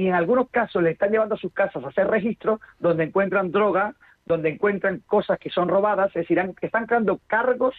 [0.00, 3.52] Y en algunos casos le están llevando a sus casas a hacer registros donde encuentran
[3.52, 7.74] droga, donde encuentran cosas que son robadas, es decir, han- están creando cargos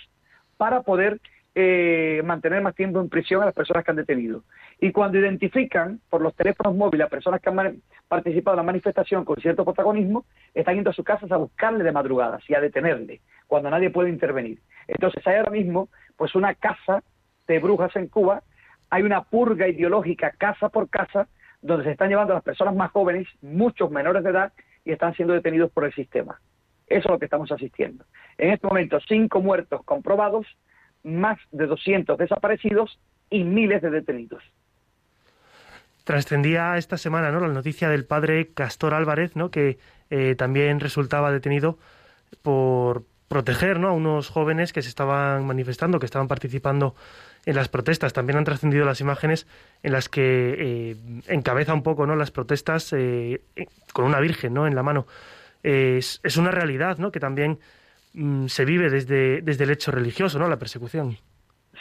[0.57, 1.19] para poder
[1.55, 4.43] eh, mantener más tiempo en prisión a las personas que han detenido.
[4.79, 9.25] Y cuando identifican por los teléfonos móviles a personas que han participado en la manifestación
[9.25, 13.19] con cierto protagonismo, están yendo a sus casas a buscarle de madrugadas y a detenerle,
[13.47, 14.59] cuando nadie puede intervenir.
[14.87, 17.03] Entonces hay ahora mismo pues una casa
[17.47, 18.43] de brujas en Cuba,
[18.91, 21.27] hay una purga ideológica casa por casa,
[21.61, 25.33] donde se están llevando las personas más jóvenes, muchos menores de edad, y están siendo
[25.33, 26.39] detenidos por el sistema.
[26.87, 28.03] Eso es lo que estamos asistiendo.
[28.37, 30.47] En este momento, cinco muertos comprobados,
[31.03, 34.43] más de 200 desaparecidos y miles de detenidos.
[36.03, 37.39] Trascendía esta semana ¿no?
[37.39, 39.51] la noticia del padre Castor Álvarez, ¿no?
[39.51, 39.77] que
[40.09, 41.77] eh, también resultaba detenido
[42.41, 43.87] por proteger ¿no?
[43.87, 46.95] a unos jóvenes que se estaban manifestando, que estaban participando
[47.45, 48.11] en las protestas.
[48.11, 49.47] También han trascendido las imágenes
[49.83, 50.95] en las que eh,
[51.29, 52.17] encabeza un poco ¿no?
[52.17, 54.67] las protestas eh, eh, con una virgen ¿no?
[54.67, 55.07] en la mano.
[55.63, 57.09] Es, es una realidad ¿no?
[57.09, 57.59] que también
[58.15, 60.49] mm, se vive desde, desde el hecho religioso, ¿no?
[60.49, 61.15] la persecución.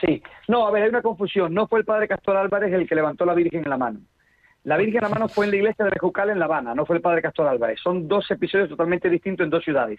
[0.00, 1.52] Sí, no, a ver, hay una confusión.
[1.52, 3.98] No fue el padre Castor Álvarez el que levantó la Virgen en la mano.
[4.62, 6.86] La Virgen en la mano fue en la iglesia de Bejucal en La Habana, no
[6.86, 7.80] fue el padre Castor Álvarez.
[7.82, 9.98] Son dos episodios totalmente distintos en dos ciudades.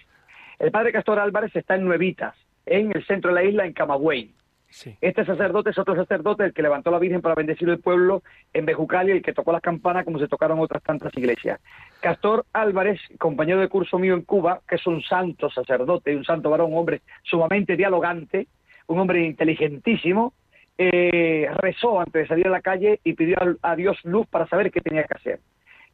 [0.61, 2.35] El padre Castor Álvarez está en Nuevitas,
[2.67, 4.31] en el centro de la isla, en Camagüey.
[4.69, 4.95] Sí.
[5.01, 8.21] Este sacerdote es otro sacerdote, el que levantó la Virgen para bendecir el pueblo
[8.53, 11.59] en Bejucal y el que tocó las campanas como se tocaron otras tantas iglesias.
[11.99, 16.51] Castor Álvarez, compañero de curso mío en Cuba, que es un santo sacerdote, un santo
[16.51, 18.45] varón, un hombre sumamente dialogante,
[18.85, 20.35] un hombre inteligentísimo,
[20.77, 24.47] eh, rezó antes de salir a la calle y pidió a, a Dios luz para
[24.47, 25.39] saber qué tenía que hacer.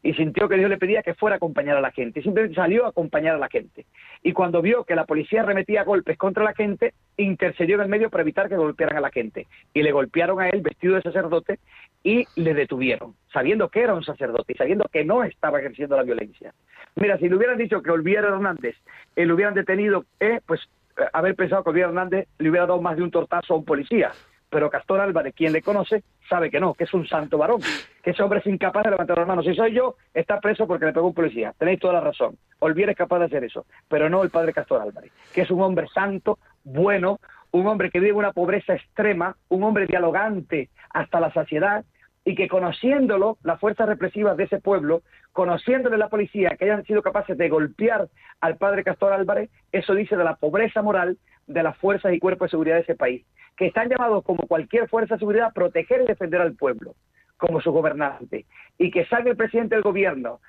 [0.04, 2.22] Y sintió que Dios le pedía que fuera a acompañar a la gente.
[2.22, 3.86] Simplemente salió a acompañar a la gente.
[4.24, 8.10] Y cuando vio que la policía remetía golpes contra la gente, intercedió en el medio
[8.10, 9.48] para evitar que golpearan a la gente.
[9.74, 11.60] Y le golpearon a él vestido de sacerdote
[12.04, 16.04] y le detuvieron, sabiendo que era un sacerdote y sabiendo que no estaba ejerciendo la
[16.04, 16.54] violencia.
[16.96, 18.76] Mira, si le hubieran dicho que Olvier Hernández
[19.16, 20.62] eh, hubieran detenido, eh, pues
[20.98, 23.66] eh, haber pensado que Olvier Hernández le hubiera dado más de un tortazo a un
[23.66, 24.12] policía.
[24.50, 27.62] Pero Castor Álvarez, quien le conoce, sabe que no, que es un santo varón,
[28.02, 29.46] que ese hombre es incapaz de levantar las manos.
[29.46, 31.54] Si soy yo, está preso porque le pegó un policía.
[31.58, 32.38] Tenéis toda la razón.
[32.60, 35.62] Olvier es capaz de hacer eso, pero no el padre Castor Álvarez, que es un
[35.62, 37.20] hombre santo, bueno,
[37.52, 41.86] un hombre que vive una pobreza extrema, un hombre dialogante hasta la saciedad
[42.28, 47.02] y que conociéndolo, las fuerzas represivas de ese pueblo, conociéndole la policía, que hayan sido
[47.02, 48.10] capaces de golpear
[48.42, 52.48] al padre Castor Álvarez, eso dice de la pobreza moral de las fuerzas y cuerpos
[52.48, 56.02] de seguridad de ese país, que están llamados como cualquier fuerza de seguridad a proteger
[56.02, 56.96] y defender al pueblo,
[57.38, 58.46] como su gobernante,
[58.78, 60.40] y que salga el presidente del gobierno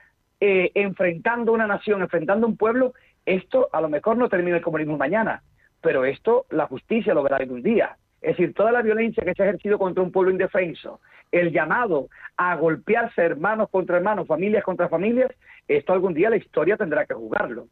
[0.41, 2.95] eh, enfrentando una nación, enfrentando un pueblo,
[3.27, 5.43] esto a lo mejor no termina el comunismo mañana,
[5.81, 7.97] pero esto la justicia lo verá algún día.
[8.21, 12.09] Es decir, toda la violencia que se ha ejercido contra un pueblo indefenso, el llamado
[12.37, 15.31] a golpearse hermanos contra hermanos, familias contra familias,
[15.69, 17.69] esto algún día la historia tendrá que juzgarlo.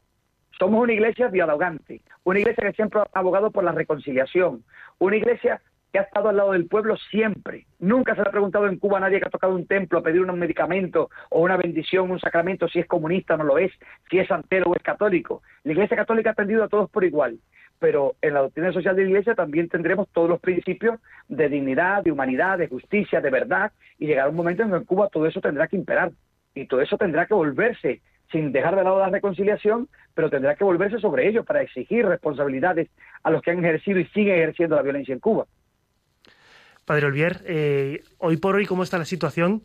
[0.58, 4.64] Somos una iglesia dialogante, una iglesia que siempre ha abogado por la reconciliación,
[4.98, 5.60] una iglesia
[5.92, 7.66] que ha estado al lado del pueblo siempre.
[7.78, 10.02] Nunca se le ha preguntado en Cuba a nadie que ha tocado un templo a
[10.02, 13.72] pedir un medicamento o una bendición, un sacramento, si es comunista o no lo es,
[14.10, 15.42] si es santero o es católico.
[15.64, 17.38] La iglesia católica ha atendido a todos por igual
[17.78, 22.02] pero en la doctrina social de la Iglesia también tendremos todos los principios de dignidad,
[22.02, 25.26] de humanidad, de justicia, de verdad, y llegará un momento en que en Cuba todo
[25.26, 26.12] eso tendrá que imperar,
[26.54, 30.64] y todo eso tendrá que volverse, sin dejar de lado la reconciliación, pero tendrá que
[30.64, 32.88] volverse sobre ello para exigir responsabilidades
[33.22, 35.46] a los que han ejercido y siguen ejerciendo la violencia en Cuba.
[36.84, 39.62] Padre Olvier, eh, hoy por hoy, ¿cómo está la situación?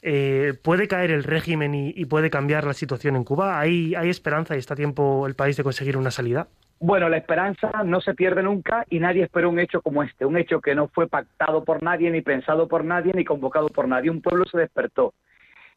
[0.00, 3.60] Eh, ¿Puede caer el régimen y, y, puede cambiar la situación en Cuba?
[3.60, 6.48] ¿Hay, ¿Hay esperanza y está a tiempo el país de conseguir una salida?
[6.80, 10.36] Bueno, la esperanza no se pierde nunca y nadie espera un hecho como este, un
[10.36, 14.10] hecho que no fue pactado por nadie, ni pensado por nadie, ni convocado por nadie.
[14.10, 15.14] Un pueblo se despertó.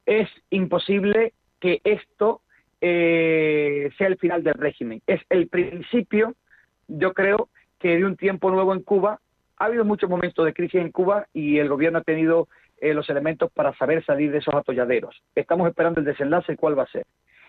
[0.08, 1.34] Es imposible
[1.66, 2.42] que esto
[2.80, 5.02] eh, sea el final del régimen.
[5.08, 6.36] Es el principio,
[6.88, 7.50] yo creo,
[7.80, 9.20] que de un tiempo nuevo en Cuba
[9.58, 12.48] ha habido muchos momentos de crisis en Cuba y el gobierno ha tenido
[12.78, 15.24] eh, los elementos para saber salir de esos atolladeros.
[15.34, 17.08] Estamos esperando el desenlace, ¿cuál va a ser?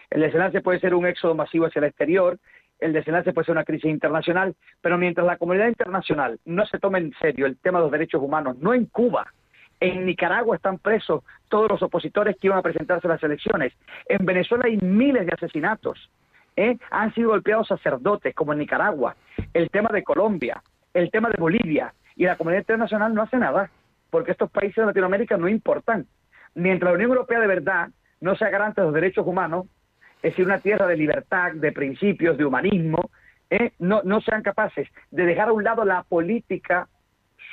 [0.09, 2.39] El desenlace puede ser un éxodo masivo hacia el exterior,
[2.79, 7.01] el desenlace puede ser una crisis internacional, pero mientras la comunidad internacional no se tome
[7.01, 9.27] en serio el tema de los derechos humanos, no en Cuba,
[9.81, 13.73] en Nicaragua están presos todos los opositores que iban a presentarse a las elecciones.
[14.07, 16.11] En Venezuela hay miles de asesinatos.
[16.57, 16.79] ¿eh?
[16.91, 19.17] Han sido golpeados sacerdotes, como en Nicaragua.
[19.53, 20.63] El tema de Colombia,
[20.95, 21.93] el tema de Bolivia.
[22.17, 23.71] Y la comunidad internacional no hace nada,
[24.11, 26.07] porque estos países de Latinoamérica no importan.
[26.55, 29.67] Mientras la Unión Europea de verdad no sea garante de los derechos humanos,
[30.23, 33.11] es decir, una tierra de libertad, de principios, de humanismo,
[33.51, 33.73] ¿eh?
[33.79, 36.89] no, no sean capaces de dejar a un lado la política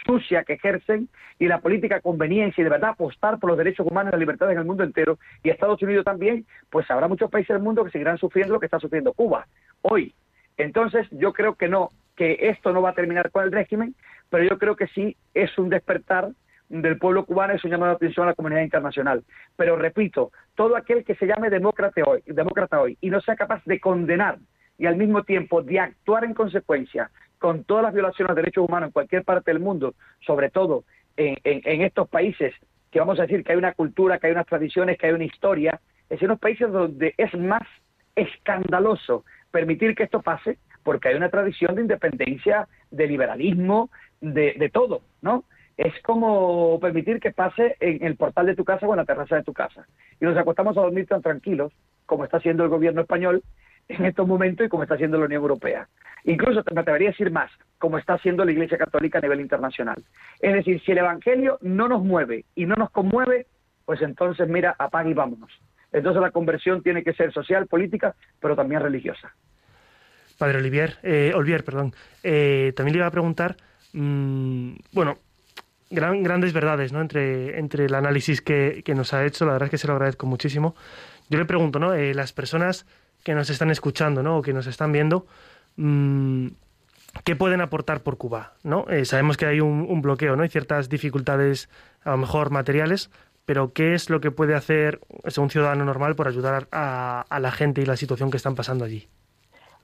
[0.05, 4.11] sucia que ejercen y la política conveniencia y de verdad apostar por los derechos humanos
[4.11, 7.55] y las libertades en el mundo entero y Estados Unidos también, pues habrá muchos países
[7.55, 9.47] del mundo que seguirán sufriendo lo que está sufriendo Cuba
[9.81, 10.13] hoy.
[10.57, 13.95] Entonces, yo creo que no, que esto no va a terminar con el régimen,
[14.29, 16.29] pero yo creo que sí es un despertar
[16.69, 19.23] del pueblo cubano, es un llamado de atención a la comunidad internacional.
[19.55, 23.63] Pero repito, todo aquel que se llame demócrata hoy, demócrata hoy y no sea capaz
[23.65, 24.37] de condenar
[24.77, 27.11] y al mismo tiempo de actuar en consecuencia
[27.43, 30.85] con todas las violaciones de derechos humanos en cualquier parte del mundo, sobre todo
[31.17, 32.53] en, estos países
[32.89, 35.25] que vamos a decir que hay una cultura, que hay unas tradiciones, que hay una
[35.25, 37.63] historia, es en unos países donde es más
[38.15, 43.89] escandaloso permitir que esto pase, porque hay una tradición de independencia, de liberalismo,
[44.21, 45.43] de, de todo, ¿no?
[45.75, 49.35] Es como permitir que pase en el portal de tu casa o en la terraza
[49.35, 49.85] de tu casa.
[50.21, 51.73] Y nos acostamos a dormir tan tranquilos,
[52.05, 53.43] como está haciendo el gobierno español
[53.87, 55.87] en estos momentos y como está haciendo la Unión Europea.
[56.25, 60.03] Incluso me atrevería a decir más, como está haciendo la Iglesia Católica a nivel internacional.
[60.39, 63.47] Es decir, si el Evangelio no nos mueve y no nos conmueve,
[63.85, 65.51] pues entonces mira, apaga y vámonos.
[65.91, 69.33] Entonces la conversión tiene que ser social, política, pero también religiosa.
[70.37, 71.93] Padre Olivier, eh, Olivier, perdón,
[72.23, 73.55] eh, también le iba a preguntar,
[73.93, 75.17] mmm, bueno,
[75.91, 77.01] gran, grandes verdades, ¿no?
[77.01, 79.93] Entre, entre el análisis que, que, nos ha hecho, la verdad es que se lo
[79.93, 80.75] agradezco muchísimo.
[81.29, 81.93] Yo le pregunto, ¿no?
[81.93, 82.87] Eh, las personas
[83.23, 84.37] que nos están escuchando, ¿no?
[84.37, 85.25] O que nos están viendo,
[85.77, 86.47] mmm,
[87.23, 88.53] ¿qué pueden aportar por Cuba?
[88.63, 88.85] ¿no?
[88.89, 90.43] Eh, sabemos que hay un, bloqueo, ¿no?
[90.43, 91.69] Hay ciertas dificultades,
[92.03, 93.11] a lo mejor materiales,
[93.45, 94.99] pero ¿qué es lo que puede hacer
[95.37, 99.07] un ciudadano normal por ayudar a, la gente y la situación que están pasando allí?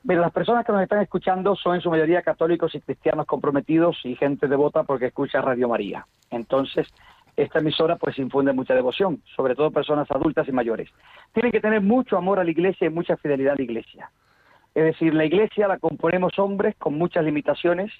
[0.08, 3.97] Pero las personas que nos están escuchando son en su mayoría católicos y cristianos comprometidos
[4.06, 6.08] y gente devota porque escucha Radio María.
[6.30, 6.88] Entonces,
[7.43, 10.89] esta emisora pues infunde mucha devoción, sobre todo personas adultas y mayores.
[11.34, 14.12] Tienen que tener mucho amor a la iglesia y mucha fidelidad a la iglesia.
[14.75, 17.91] Es decir, la iglesia la componemos hombres con muchas limitaciones,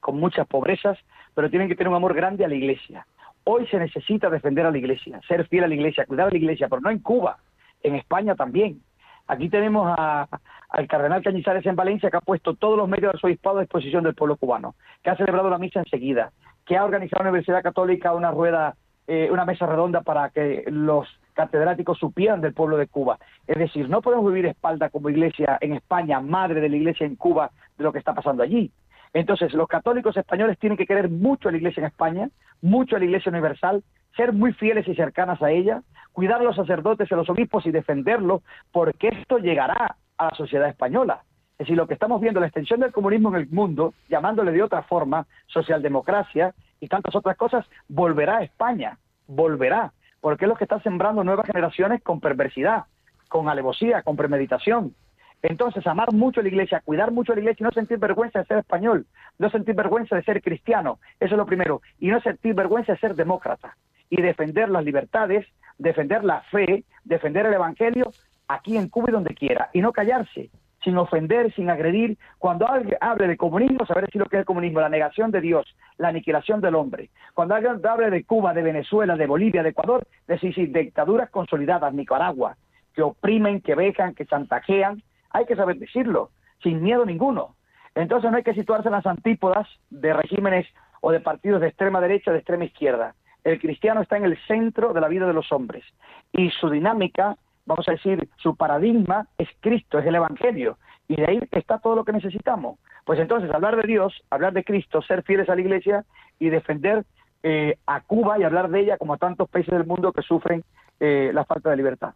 [0.00, 0.98] con muchas pobrezas,
[1.34, 3.06] pero tienen que tener un amor grande a la iglesia.
[3.44, 6.36] Hoy se necesita defender a la iglesia, ser fiel a la iglesia, cuidar a la
[6.36, 7.38] iglesia, pero no en Cuba,
[7.82, 8.80] en España también.
[9.26, 10.28] Aquí tenemos a,
[10.68, 13.62] al cardenal Cañizares en Valencia, que ha puesto todos los medios de su obispado a
[13.62, 16.32] disposición del pueblo cubano, que ha celebrado la misa enseguida,
[16.66, 21.08] que ha organizado la Universidad Católica una rueda, eh, una mesa redonda para que los
[21.34, 23.18] catedráticos supieran del pueblo de Cuba.
[23.46, 27.16] Es decir, no podemos vivir espalda como iglesia en España, madre de la iglesia en
[27.16, 28.70] Cuba, de lo que está pasando allí.
[29.14, 32.30] Entonces, los católicos españoles tienen que querer mucho a la iglesia en España,
[32.62, 33.82] mucho a la iglesia universal,
[34.16, 37.70] ser muy fieles y cercanas a ella, cuidar a los sacerdotes a los obispos y
[37.72, 41.22] defenderlos, porque esto llegará a la sociedad española.
[41.62, 44.64] Es decir, lo que estamos viendo, la extensión del comunismo en el mundo, llamándole de
[44.64, 48.98] otra forma, socialdemocracia y tantas otras cosas, volverá a España,
[49.28, 52.86] volverá porque es lo que está sembrando nuevas generaciones con perversidad,
[53.28, 54.96] con alevosía, con premeditación.
[55.40, 58.40] Entonces, amar mucho a la iglesia, cuidar mucho a la iglesia y no sentir vergüenza
[58.40, 59.06] de ser español,
[59.38, 62.98] no sentir vergüenza de ser cristiano, eso es lo primero, y no sentir vergüenza de
[62.98, 63.76] ser demócrata
[64.10, 65.46] y defender las libertades,
[65.78, 68.10] defender la fe, defender el evangelio
[68.48, 70.50] aquí en Cuba y donde quiera, y no callarse,
[70.82, 72.18] sin ofender, sin agredir.
[72.38, 75.40] Cuando alguien hable de comunismo, saber decir lo que es el comunismo, la negación de
[75.40, 75.66] Dios,
[75.96, 77.10] la aniquilación del hombre.
[77.34, 82.56] Cuando alguien hable de Cuba, de Venezuela, de Bolivia, de Ecuador, decir dictaduras consolidadas, Nicaragua,
[82.94, 86.30] que oprimen, que vejan, que chantajean, hay que saber decirlo,
[86.62, 87.54] sin miedo ninguno.
[87.94, 90.66] Entonces no hay que situarse en las antípodas de regímenes
[91.00, 93.14] o de partidos de extrema derecha o de extrema izquierda.
[93.44, 95.84] El cristiano está en el centro de la vida de los hombres
[96.32, 101.26] y su dinámica vamos a decir, su paradigma es Cristo, es el Evangelio, y de
[101.26, 102.78] ahí está todo lo que necesitamos.
[103.04, 106.04] Pues entonces, hablar de Dios, hablar de Cristo, ser fieles a la Iglesia
[106.38, 107.04] y defender
[107.42, 110.62] eh, a Cuba y hablar de ella como a tantos países del mundo que sufren
[111.00, 112.14] eh, la falta de libertad.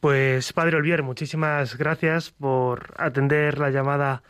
[0.00, 4.22] Pues Padre Olvier, muchísimas gracias por atender la llamada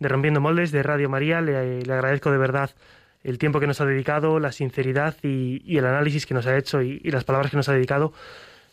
[0.00, 1.40] de Rompiendo Moldes de Radio María.
[1.40, 2.70] Le, le agradezco de verdad
[3.22, 6.82] el tiempo que nos ha dedicado, la sinceridad y, el análisis que nos ha hecho
[6.82, 8.12] y las palabras que nos ha dedicado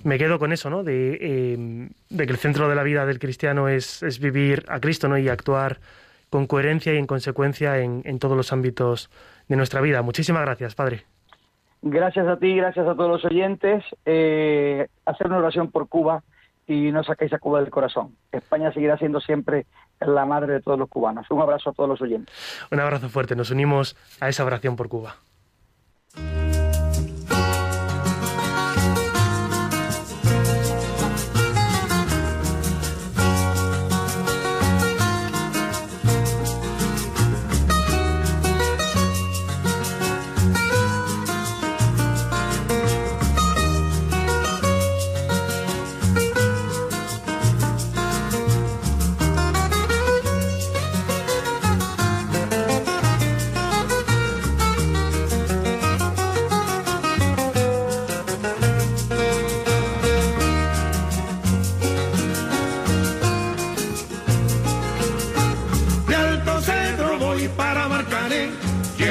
[0.03, 0.83] me quedo con eso, ¿no?
[0.83, 4.79] De, eh, de, que el centro de la vida del cristiano es, es, vivir a
[4.79, 5.17] Cristo, ¿no?
[5.17, 5.79] Y actuar
[6.29, 9.09] con coherencia y en consecuencia en, en todos los ámbitos
[9.47, 10.01] de nuestra vida.
[10.01, 11.05] Muchísimas gracias, Padre.
[11.81, 13.83] Gracias a ti, gracias a todos los oyentes.
[14.05, 16.23] Eh, hacer una oración por Cuba
[16.67, 18.15] y no saquéis a Cuba del corazón.
[18.31, 19.65] España seguirá siendo siempre
[19.99, 21.25] la madre de todos los cubanos.
[21.31, 22.33] Un abrazo a todos los oyentes.
[22.71, 23.35] Un abrazo fuerte.
[23.35, 25.15] Nos unimos a esa oración por Cuba.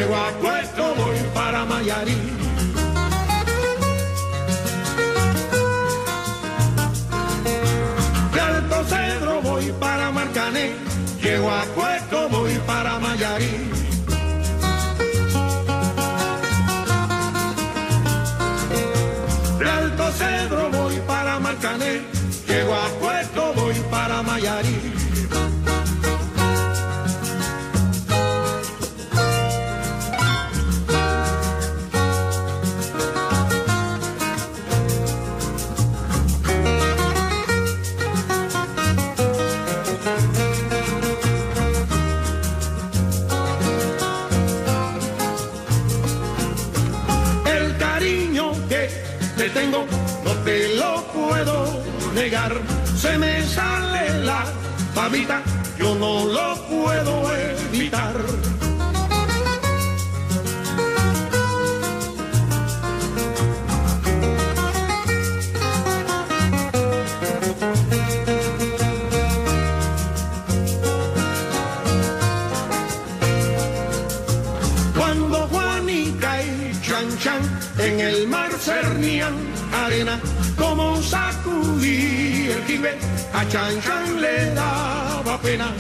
[0.01, 2.17] Llego a Puerto voy para Mayarí.
[8.33, 10.73] De Alto Cedro voy para Marcané,
[11.23, 12.00] llego a Puerto
[52.96, 54.44] Se me sale la
[54.94, 55.42] babita,
[55.79, 58.14] yo no lo puedo evitar.
[74.96, 79.35] Cuando Juanica y Chan Chan en el mar cernían
[79.85, 80.18] arena,
[82.81, 82.97] jibe,
[83.35, 85.73] a Chan le daba pena.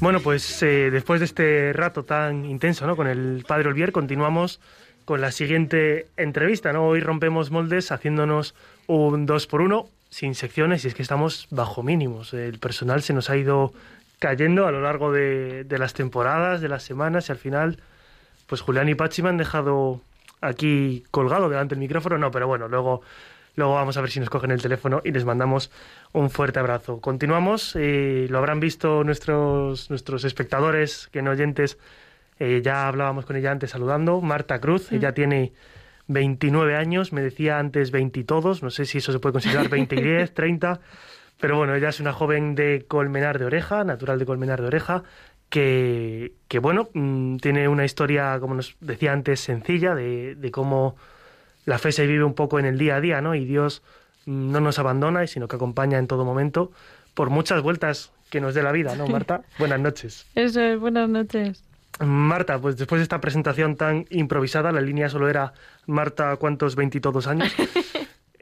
[0.00, 2.94] Bueno, pues eh, después de este rato tan intenso ¿no?
[2.94, 4.60] con el padre Olvier, continuamos
[5.06, 6.74] con la siguiente entrevista.
[6.74, 6.86] ¿no?
[6.86, 8.54] Hoy rompemos moldes haciéndonos
[8.86, 12.34] un dos por uno sin secciones y es que estamos bajo mínimos.
[12.34, 13.72] El personal se nos ha ido
[14.20, 17.78] cayendo a lo largo de, de las temporadas, de las semanas y al final,
[18.46, 20.00] pues Julián y Pachi me han dejado
[20.40, 22.16] aquí colgado delante del micrófono.
[22.16, 23.02] No, pero bueno, luego
[23.56, 25.70] Luego vamos a ver si nos cogen el teléfono y les mandamos
[26.12, 27.00] un fuerte abrazo.
[27.00, 31.78] Continuamos, eh, lo habrán visto nuestros, nuestros espectadores, que no oyentes,
[32.40, 34.20] eh, ya hablábamos con ella antes saludando.
[34.20, 35.52] Marta Cruz, ella tiene
[36.08, 39.68] 29 años, me decía antes 20 y todos, no sé si eso se puede considerar
[39.68, 40.80] 20 y 10, 30,
[41.40, 45.02] pero bueno, ella es una joven de Colmenar de Oreja, natural de Colmenar de Oreja,
[45.48, 50.96] que, que bueno, mm, tiene una historia, como nos decía antes, sencilla de, de cómo
[51.64, 53.34] la fe se vive un poco en el día a día, ¿no?
[53.34, 53.82] Y Dios
[54.26, 56.72] mm, no nos abandona, sino que acompaña en todo momento
[57.14, 59.42] por muchas vueltas que nos dé la vida, ¿no, Marta?
[59.58, 60.26] Buenas noches.
[60.34, 61.62] Eso es, buenas noches.
[62.00, 65.52] Marta, pues después de esta presentación tan improvisada, la línea solo era
[65.86, 67.54] Marta, ¿cuántos veintitodos años?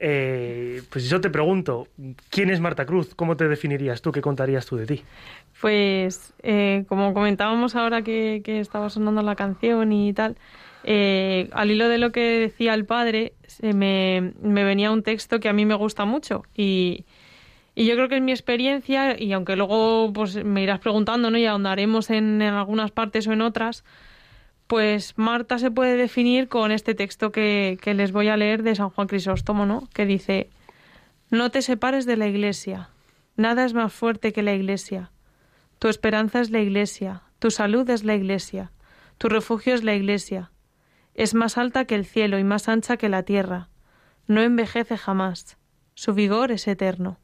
[0.04, 1.86] Eh, pues yo te pregunto,
[2.28, 3.14] ¿quién es Marta Cruz?
[3.14, 4.10] ¿Cómo te definirías tú?
[4.10, 5.04] ¿Qué contarías tú de ti?
[5.60, 10.36] Pues eh, como comentábamos ahora que, que estaba sonando la canción y tal,
[10.82, 15.38] eh, al hilo de lo que decía el padre, se me, me venía un texto
[15.38, 17.04] que a mí me gusta mucho y,
[17.74, 21.38] y yo creo que es mi experiencia, y aunque luego pues, me irás preguntando ¿no?
[21.38, 23.84] y ahondaremos en, en algunas partes o en otras,
[24.66, 28.74] pues Marta se puede definir con este texto que, que les voy a leer de
[28.74, 29.88] San Juan Crisóstomo, ¿no?
[29.94, 30.50] que dice,
[31.30, 32.90] no te separes de la iglesia,
[33.36, 35.10] nada es más fuerte que la iglesia,
[35.78, 38.70] tu esperanza es la iglesia, tu salud es la iglesia,
[39.16, 40.50] tu refugio es la iglesia,
[41.14, 43.68] es más alta que el cielo y más ancha que la tierra,
[44.26, 45.56] no envejece jamás,
[45.94, 47.18] su vigor es eterno.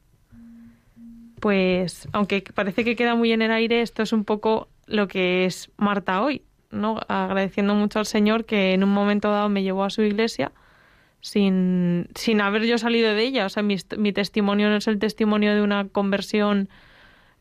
[1.39, 5.45] Pues, aunque parece que queda muy en el aire, esto es un poco lo que
[5.45, 6.99] es Marta hoy, ¿no?
[7.07, 10.51] Agradeciendo mucho al Señor que en un momento dado me llevó a su iglesia
[11.21, 13.45] sin, sin haber yo salido de ella.
[13.45, 13.77] O sea, mi,
[14.13, 16.69] testimonio no es el testimonio de una conversión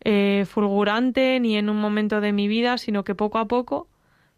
[0.05, 3.89] eh, fulgurante ni en un momento de mi vida, sino que poco a poco,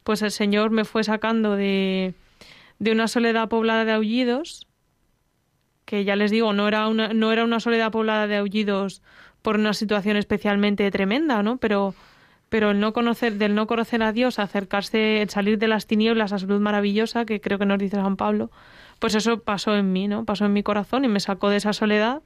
[0.04, 2.14] pues el Señor me fue sacando de,
[2.78, 4.66] de una soledad poblada de aullidos,
[5.84, 9.02] que ya les digo, no era una, no era una soledad poblada de aullidos
[9.42, 11.56] por una situación especialmente tremenda, ¿no?
[11.58, 11.94] Pero,
[12.48, 16.32] pero el no conocer, del no conocer a Dios, acercarse, el salir de las tinieblas
[16.32, 18.50] a salud maravillosa, que creo que nos dice San Pablo,
[18.98, 20.24] pues eso pasó en mí, ¿no?
[20.24, 22.22] Pasó en mi corazón y me sacó de esa soledad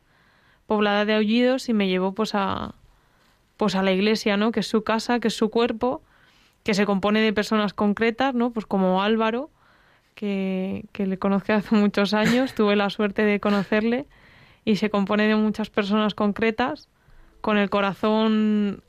[0.67, 2.75] poblada de aullidos y me llevó pues a
[3.57, 4.51] pues a la iglesia, ¿no?
[4.51, 6.03] Que es su casa, que es su cuerpo,
[6.65, 8.51] que se compone de personas concretas, ¿no?
[8.51, 9.51] Pues como Álvaro,
[10.17, 14.07] que, que le conozco hace muchos años, tuve la suerte de conocerle
[14.65, 16.89] y se compone de muchas personas concretas
[17.45, 18.83] con el corazón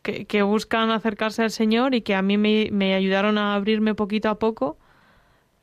[0.00, 3.94] que, que buscan acercarse al Señor y que a mí me, me ayudaron a abrirme
[3.94, 4.78] poquito a poco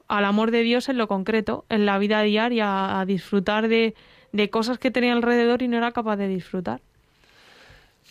[0.07, 3.95] al amor de Dios en lo concreto, en la vida diaria, a disfrutar de,
[4.31, 6.81] de cosas que tenía alrededor y no era capaz de disfrutar.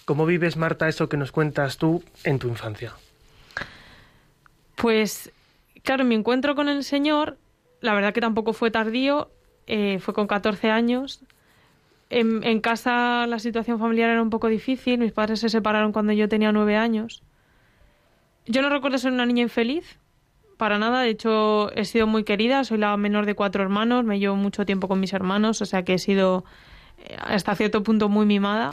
[0.04, 2.92] ¿Cómo vives, Marta, eso que nos cuentas tú en tu infancia?
[4.74, 5.30] Pues,
[5.84, 7.38] claro, mi encuentro con el Señor,
[7.80, 9.30] la verdad que tampoco fue tardío,
[9.68, 11.20] eh, fue con 14 años.
[12.18, 16.12] En, en, casa la situación familiar era un poco difícil, mis padres se separaron cuando
[16.12, 17.22] yo tenía nueve años.
[18.46, 19.98] Yo no recuerdo ser una niña infeliz,
[20.56, 21.02] para nada.
[21.02, 22.64] De hecho, he sido muy querida.
[22.64, 24.04] Soy la menor de cuatro hermanos.
[24.04, 25.60] Me llevo mucho tiempo con mis hermanos.
[25.62, 26.44] O sea que he sido
[26.98, 28.70] eh, hasta cierto punto muy mimada.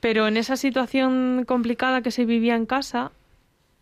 [0.00, 3.10] Pero en esa situación complicada que se vivía en casa,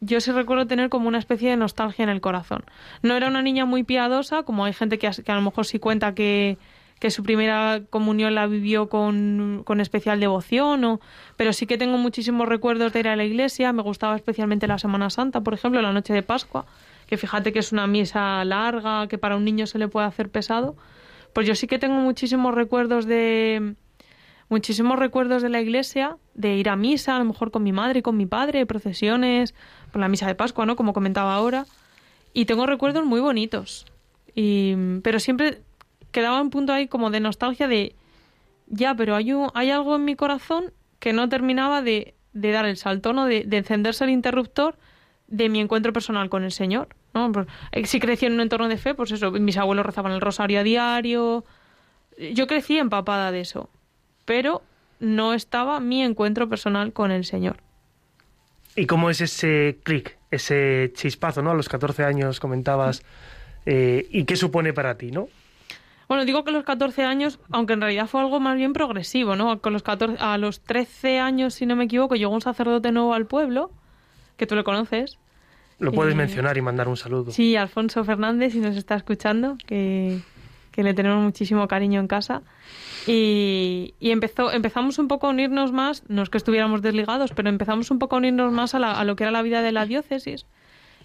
[0.00, 2.64] yo sí recuerdo tener como una especie de nostalgia en el corazón.
[3.02, 5.78] No era una niña muy piadosa, como hay gente que, que a lo mejor sí
[5.78, 6.56] cuenta que,
[6.98, 10.98] que su primera comunión la vivió con, con, especial devoción,
[11.36, 14.78] pero sí que tengo muchísimos recuerdos de ir a la iglesia, me gustaba especialmente la
[14.78, 16.64] Semana Santa, por ejemplo, la noche de Pascua,
[17.06, 20.30] que fíjate que es una misa larga, que para un niño se le puede hacer
[20.30, 20.74] pesado,
[21.34, 23.74] pues yo sí que tengo muchísimos recuerdos de
[24.48, 27.98] muchísimos recuerdos de la iglesia, de ir a misa, a lo mejor con mi madre
[27.98, 29.54] y con mi padre, procesiones,
[29.90, 30.76] por la misa de Pascua, ¿no?
[30.76, 31.66] Como comentaba ahora,
[32.32, 33.86] y tengo recuerdos muy bonitos.
[34.34, 35.62] Y, pero siempre
[36.10, 37.94] quedaba un punto ahí como de nostalgia de,
[38.66, 42.66] ya, pero hay, un, hay algo en mi corazón que no terminaba de, de dar
[42.66, 43.26] el salto, ¿no?
[43.26, 44.76] De, de, encenderse el interruptor
[45.28, 47.30] de mi encuentro personal con el Señor, ¿no?
[47.32, 47.46] Pues,
[47.84, 50.62] si crecí en un entorno de fe, pues eso, mis abuelos rezaban el rosario a
[50.62, 51.44] diario,
[52.34, 53.68] yo crecí empapada de eso,
[54.24, 54.62] pero
[55.00, 57.58] no estaba mi encuentro personal con el Señor.
[58.74, 61.50] ¿Y cómo es ese clic, ese chispazo, ¿no?
[61.50, 63.02] A los 14 años comentabas,
[63.64, 65.28] eh, ¿y qué supone para ti, no?
[66.08, 69.60] Bueno, digo que los 14 años, aunque en realidad fue algo más bien progresivo, ¿no?
[69.60, 73.12] Con los 14, a los 13 años, si no me equivoco, llegó un sacerdote nuevo
[73.12, 73.70] al pueblo,
[74.36, 75.18] que tú lo conoces.
[75.78, 77.32] Lo puedes eh, mencionar y mandar un saludo.
[77.32, 80.20] Sí, Alfonso Fernández, si nos está escuchando, que,
[80.70, 82.42] que le tenemos muchísimo cariño en casa.
[83.06, 87.48] Y, y, empezó, empezamos un poco a unirnos más, no es que estuviéramos desligados, pero
[87.48, 89.72] empezamos un poco a unirnos más a, la, a lo que era la vida de
[89.72, 90.46] la diócesis.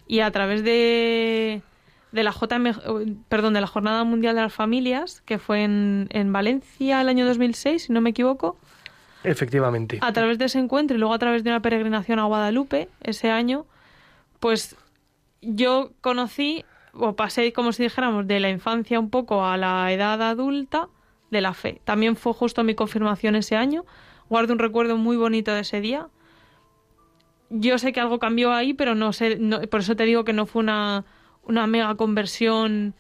[0.08, 1.62] Y a través de,
[2.12, 6.34] de la JM, perdón, de la Jornada Mundial de las Familias, que fue en, en
[6.34, 8.58] Valencia el año 2006, si no me equivoco.
[9.24, 10.00] Efectivamente.
[10.02, 13.30] A través de ese encuentro y luego a través de una peregrinación a Guadalupe ese
[13.30, 13.66] año,
[14.40, 14.76] pues
[15.42, 20.22] yo conocí o pasé, como si dijéramos, de la infancia un poco a la edad
[20.22, 20.90] adulta
[21.30, 21.82] de la fe.
[21.86, 23.86] También fue justo mi confirmación ese año.
[24.30, 26.08] Guardo un recuerdo muy bonito de ese día.
[27.50, 30.34] Yo sé que algo cambió ahí, pero no sé, no, por eso te digo que
[30.34, 31.06] no fue una
[31.44, 32.96] una mega conversión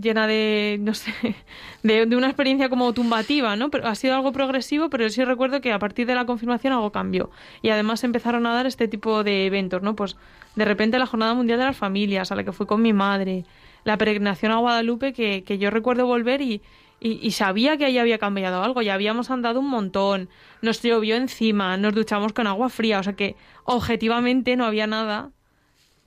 [0.00, 1.12] llena de, no sé,
[1.82, 3.70] de, de, una experiencia como tumbativa, ¿no?
[3.70, 6.92] Pero ha sido algo progresivo, pero sí recuerdo que a partir de la confirmación algo
[6.92, 7.30] cambió.
[7.60, 9.94] Y además empezaron a dar este tipo de eventos, ¿no?
[9.94, 10.16] Pues
[10.56, 13.44] de repente la Jornada Mundial de las Familias, a la que fui con mi madre,
[13.84, 16.62] la peregrinación a Guadalupe, que, que yo recuerdo volver y,
[17.00, 20.28] y, y, sabía que ahí había cambiado algo, ya habíamos andado un montón,
[20.60, 23.34] nos llovió encima, nos duchamos con agua fría, o sea que
[23.64, 25.32] objetivamente no había nada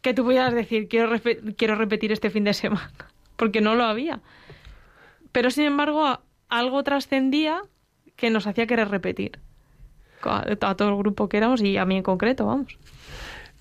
[0.06, 1.20] que tú pudieras decir, quiero,
[1.58, 2.92] quiero repetir este fin de semana,
[3.38, 4.20] porque no lo había.
[5.32, 7.64] Pero sin embargo, algo trascendía
[8.16, 9.40] que nos hacía querer repetir.
[10.22, 12.78] A, todo el grupo que éramos y a mí en concreto, vamos.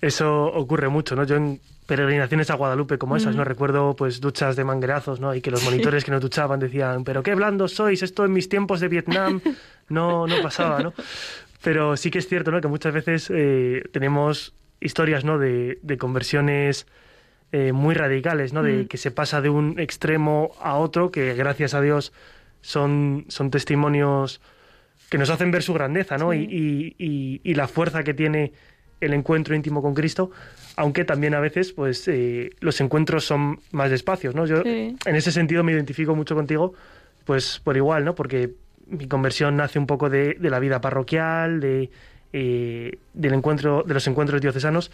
[0.01, 1.23] Eso ocurre mucho, ¿no?
[1.23, 3.43] Yo en peregrinaciones a Guadalupe como esas, ¿no?
[3.43, 5.33] Recuerdo pues duchas de manguerazos, ¿no?
[5.33, 8.49] Y que los monitores que nos duchaban decían, pero qué blandos sois, esto en mis
[8.49, 9.41] tiempos de Vietnam
[9.89, 10.93] no, no pasaba, ¿no?
[11.63, 12.61] Pero sí que es cierto, ¿no?
[12.61, 15.37] Que muchas veces eh, tenemos historias ¿no?
[15.37, 16.87] de, de conversiones
[17.51, 18.63] eh, muy radicales, ¿no?
[18.63, 18.87] de Mm.
[18.87, 22.11] que se pasa de un extremo a otro, que gracias a Dios
[22.61, 24.41] son, son testimonios
[25.09, 26.31] que nos hacen ver su grandeza ¿no?
[26.31, 26.47] Sí.
[26.49, 28.53] y, y, y, la fuerza que tiene
[29.01, 30.31] el encuentro íntimo con Cristo,
[30.75, 34.33] aunque también a veces pues eh, los encuentros son más despacios.
[34.35, 34.45] ¿no?
[34.45, 34.95] Yo Sí.
[35.05, 36.73] en ese sentido me identifico mucho contigo,
[37.23, 38.15] pues por igual, ¿no?
[38.15, 38.51] porque
[38.87, 41.89] mi conversión nace un poco de, de la vida parroquial, de,
[42.37, 44.91] eh, del encuentro, de los encuentros diocesanos,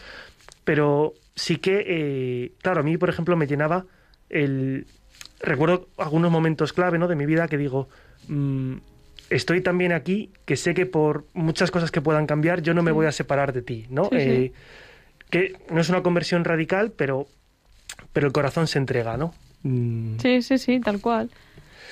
[0.63, 3.85] pero sí que, eh, claro, a mí, por ejemplo, me llenaba
[4.29, 4.85] el...
[5.39, 7.07] Recuerdo algunos momentos clave ¿no?
[7.07, 7.89] de mi vida que digo,
[8.27, 8.75] mm,
[9.31, 12.91] estoy también aquí que sé que por muchas cosas que puedan cambiar yo no me
[12.91, 14.03] voy a separar de ti, ¿no?
[14.03, 14.19] Sí, sí.
[14.19, 14.53] Eh,
[15.31, 17.25] que no es una conversión radical, pero,
[18.13, 19.33] pero el corazón se entrega, ¿no?
[19.63, 21.31] Mm, Sí, sí, sí, tal cual.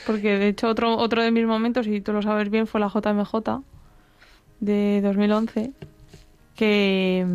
[0.06, 2.90] Porque de hecho otro, otro de mis momentos, y tú lo sabes bien, fue la
[2.90, 3.64] JMJ
[4.60, 5.72] de 2011,
[6.56, 7.26] que,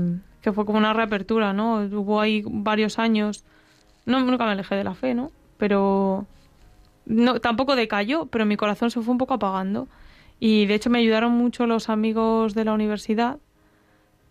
[0.42, 1.80] que fue como una reapertura, ¿no?
[1.80, 3.44] Hubo ahí varios años,
[4.06, 5.32] no, nunca me alejé de la fe, ¿no?
[5.56, 6.26] Pero
[7.06, 9.88] no, tampoco decayó, pero mi corazón se fue un poco apagando.
[10.40, 13.38] Y de hecho me ayudaron mucho los amigos de la universidad,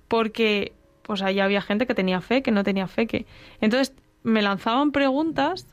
[0.08, 3.26] porque pues ahí había gente que tenía fe, que no tenía fe, que...
[3.62, 5.68] Entonces me lanzaban preguntas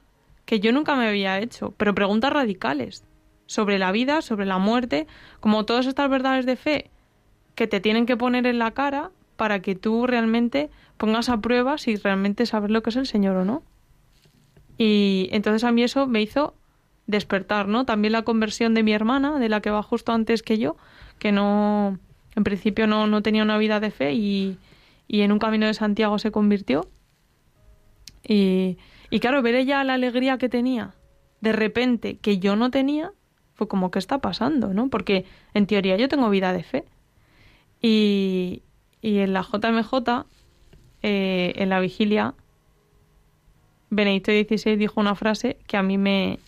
[0.44, 3.04] que yo nunca me había hecho, pero preguntas radicales
[3.46, 5.06] sobre la vida, sobre la muerte,
[5.40, 6.90] como todas estas verdades de fe
[7.54, 11.78] que te tienen que poner en la cara para que tú realmente pongas a prueba
[11.78, 13.62] si realmente sabes lo que es el Señor o no.
[14.78, 16.54] Y entonces a mí eso me hizo
[17.06, 17.84] despertar, ¿no?
[17.84, 20.76] También la conversión de mi hermana, de la que va justo antes que yo,
[21.18, 21.98] que no,
[22.36, 24.58] en principio no, no tenía una vida de fe y,
[25.08, 26.88] y en un camino de Santiago se convirtió.
[28.22, 28.78] Y,
[29.10, 30.94] y claro, ver ella la alegría que tenía
[31.40, 33.12] de repente que yo no tenía,
[33.54, 34.72] fue como, ¿qué está pasando?
[34.72, 34.88] ¿no?
[34.88, 35.24] Porque
[35.54, 36.84] en teoría yo tengo vida de fe.
[37.80, 38.62] Y,
[39.00, 40.24] y en la JMJ,
[41.02, 42.34] eh, en la vigilia,
[43.90, 46.38] Benedicto XVI dijo una frase que a mí me,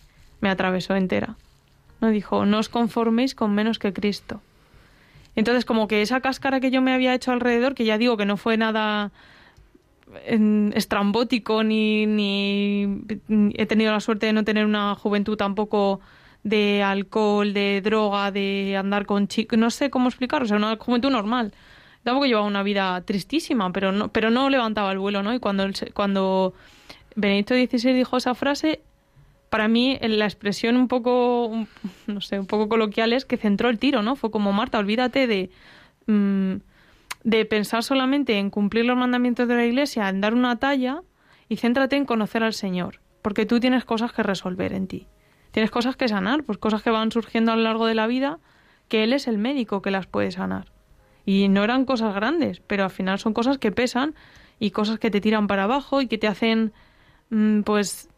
[0.40, 1.36] me atravesó entera.
[2.00, 2.10] ¿no?
[2.10, 4.40] Dijo, no os conforméis con menos que Cristo.
[5.34, 8.26] Entonces, como que esa cáscara que yo me había hecho alrededor, que ya digo que
[8.26, 9.10] no fue nada
[10.74, 13.02] estrambótico ni ni
[13.54, 16.00] he tenido la suerte de no tener una juventud tampoco
[16.42, 20.76] de alcohol, de droga, de andar con chicos, no sé cómo explicarlo, o sea, una
[20.76, 21.52] juventud normal.
[22.02, 25.32] Tampoco llevaba una vida tristísima, pero no, pero no levantaba el vuelo, ¿no?
[25.32, 25.64] Y cuando,
[25.94, 26.52] cuando
[27.14, 28.80] Benedicto XVI dijo esa frase,
[29.50, 31.66] para mí la expresión un poco,
[32.06, 34.16] no sé, un poco coloquial es que centró el tiro, ¿no?
[34.16, 35.50] Fue como, Marta, olvídate de,
[36.06, 36.54] mm,
[37.22, 41.02] de pensar solamente en cumplir los mandamientos de la Iglesia, en dar una talla
[41.48, 45.06] y céntrate en conocer al Señor, porque tú tienes cosas que resolver en ti.
[45.52, 48.38] Tienes cosas que sanar, pues cosas que van surgiendo a lo largo de la vida,
[48.88, 50.66] que Él es el médico que las puede sanar.
[51.24, 54.14] Y no eran cosas grandes, pero al final son cosas que pesan
[54.58, 56.72] y cosas que te tiran para abajo y que te hacen,
[57.30, 58.08] mm, pues,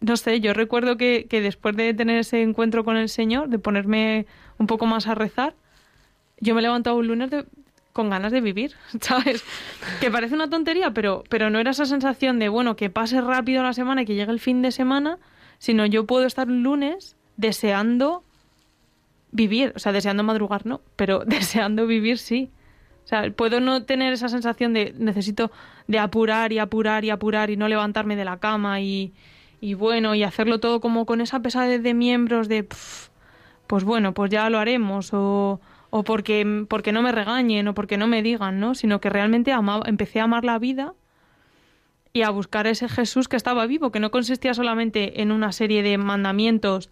[0.00, 3.58] no sé, yo recuerdo que, que después de tener ese encuentro con el Señor, de
[3.58, 4.26] ponerme
[4.58, 5.54] un poco más a rezar,
[6.40, 7.44] yo me levantaba un lunes de-
[7.92, 9.44] con ganas de vivir, ¿sabes?
[10.00, 13.62] Que parece una tontería, pero, pero no era esa sensación de, bueno, que pase rápido
[13.62, 15.18] la semana y que llegue el fin de semana,
[15.58, 18.24] sino yo puedo estar un lunes deseando
[19.30, 22.50] vivir, o sea, deseando madrugar, no, pero deseando vivir sí.
[23.04, 25.50] O sea, puedo no tener esa sensación de necesito
[25.86, 29.14] de apurar y apurar y apurar y no levantarme de la cama y,
[29.60, 33.08] y bueno, y hacerlo todo como con esa pesadez de miembros de, "Pf,
[33.66, 37.96] pues bueno, pues ya lo haremos o, o porque, porque no me regañen o porque
[37.96, 38.74] no me digan, ¿no?
[38.74, 39.52] Sino que realmente
[39.86, 40.94] empecé a amar la vida
[42.12, 45.82] y a buscar ese Jesús que estaba vivo, que no consistía solamente en una serie
[45.82, 46.90] de mandamientos.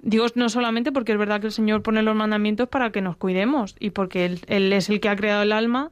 [0.00, 3.16] Digo no solamente porque es verdad que el Señor pone los mandamientos para que nos
[3.16, 5.90] cuidemos y porque Él, Él es el que ha creado el alma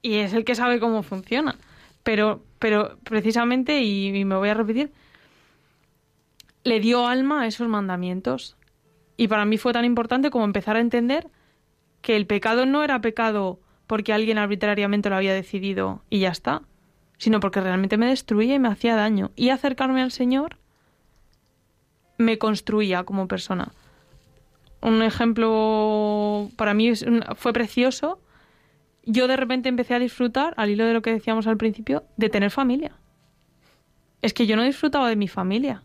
[0.00, 1.56] y es el que sabe cómo funciona.
[2.02, 4.92] Pero, pero precisamente, y, y me voy a repetir,
[6.64, 8.56] le dio alma a esos mandamientos.
[9.16, 11.28] Y para mí fue tan importante como empezar a entender
[12.00, 16.62] que el pecado no era pecado porque alguien arbitrariamente lo había decidido y ya está,
[17.22, 19.30] sino porque realmente me destruía y me hacía daño.
[19.36, 20.56] Y acercarme al Señor
[22.18, 23.70] me construía como persona.
[24.80, 26.92] Un ejemplo para mí
[27.36, 28.18] fue precioso.
[29.04, 32.28] Yo de repente empecé a disfrutar, al hilo de lo que decíamos al principio, de
[32.28, 32.96] tener familia.
[34.20, 35.84] Es que yo no disfrutaba de mi familia.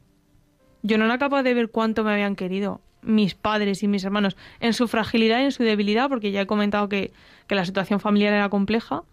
[0.81, 4.35] Yo no era capaz de ver cuánto me habían querido mis padres y mis hermanos
[4.59, 7.13] en su fragilidad y en su debilidad, porque ya he comentado que,
[7.45, 9.03] que la situación familiar era compleja.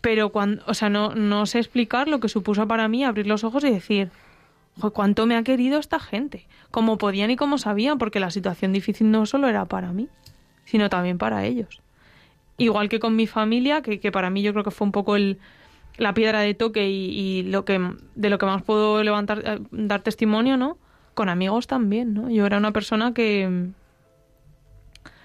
[0.00, 3.44] Pero cuando, o sea, no, no sé explicar lo que supuso para mí abrir los
[3.44, 4.10] ojos y decir,
[4.80, 8.72] "Jo, cuánto me ha querido esta gente, cómo podían y cómo sabían, porque la situación
[8.72, 10.08] difícil no solo era para mí,
[10.64, 11.80] sino también para ellos.
[12.58, 15.16] Igual que con mi familia, que, que para mí yo creo que fue un poco
[15.16, 15.38] el,
[15.96, 17.80] la piedra de toque y, y lo que
[18.14, 20.78] de lo que más puedo levantar eh, dar testimonio, ¿no?
[21.14, 22.30] Con amigos también, ¿no?
[22.30, 23.68] Yo era una persona que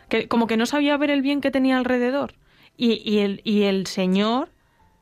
[0.09, 2.33] que como que no sabía ver el bien que tenía alrededor
[2.77, 4.51] y, el y el Señor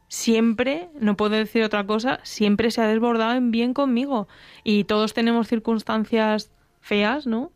[0.08, 4.28] siempre, no puedo decir otra cosa, siempre se ha desbordado en bien conmigo
[4.64, 7.52] y todos tenemos circunstancias feas, ¿no?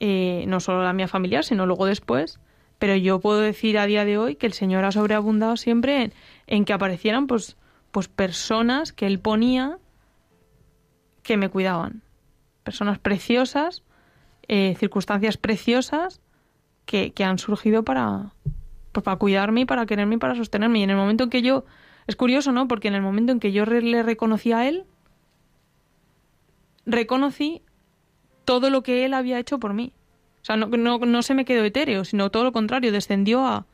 [0.00, 2.40] eh, no solo la mía familiar, sino luego después.
[2.78, 6.12] Pero yo puedo decir a día de hoy que el Señor ha sobreabundado siempre
[6.46, 7.56] en, que aparecieran pues,
[7.90, 9.78] pues personas que Él ponía
[11.22, 12.02] que me cuidaban.
[12.62, 13.82] Personas preciosas,
[14.46, 16.20] eh, circunstancias preciosas
[16.86, 18.32] que han surgido para,
[19.00, 20.80] pues, para cuidarme para quererme y para sostenerme.
[20.80, 21.64] Y en el momento en que yo,
[22.06, 22.68] es curioso, ¿no?
[22.68, 24.84] Porque en el momento en que yo le reconocí a Él,
[26.86, 27.62] reconocí
[28.44, 29.92] todo lo que Él había hecho por mí.
[30.42, 33.66] O sea, no, no, no se me quedó etéreo, sino todo lo contrario, descendió a,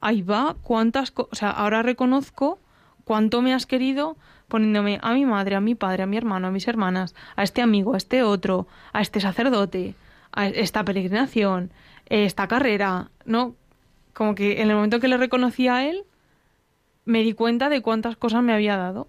[0.00, 2.58] ahí va, cuántas cosas, o sea, ahora reconozco
[3.04, 4.16] cuánto me has querido
[4.48, 7.62] poniéndome a mi madre, a mi padre, a mi hermano, a mis hermanas, a este
[7.62, 9.94] amigo, a este otro, a este sacerdote,
[10.32, 11.70] a esta peregrinación,
[12.06, 13.54] esta carrera, ¿no?
[14.18, 16.02] Como que en el momento que le reconocí a él,
[17.04, 19.06] me di cuenta de cuántas cosas me había dado.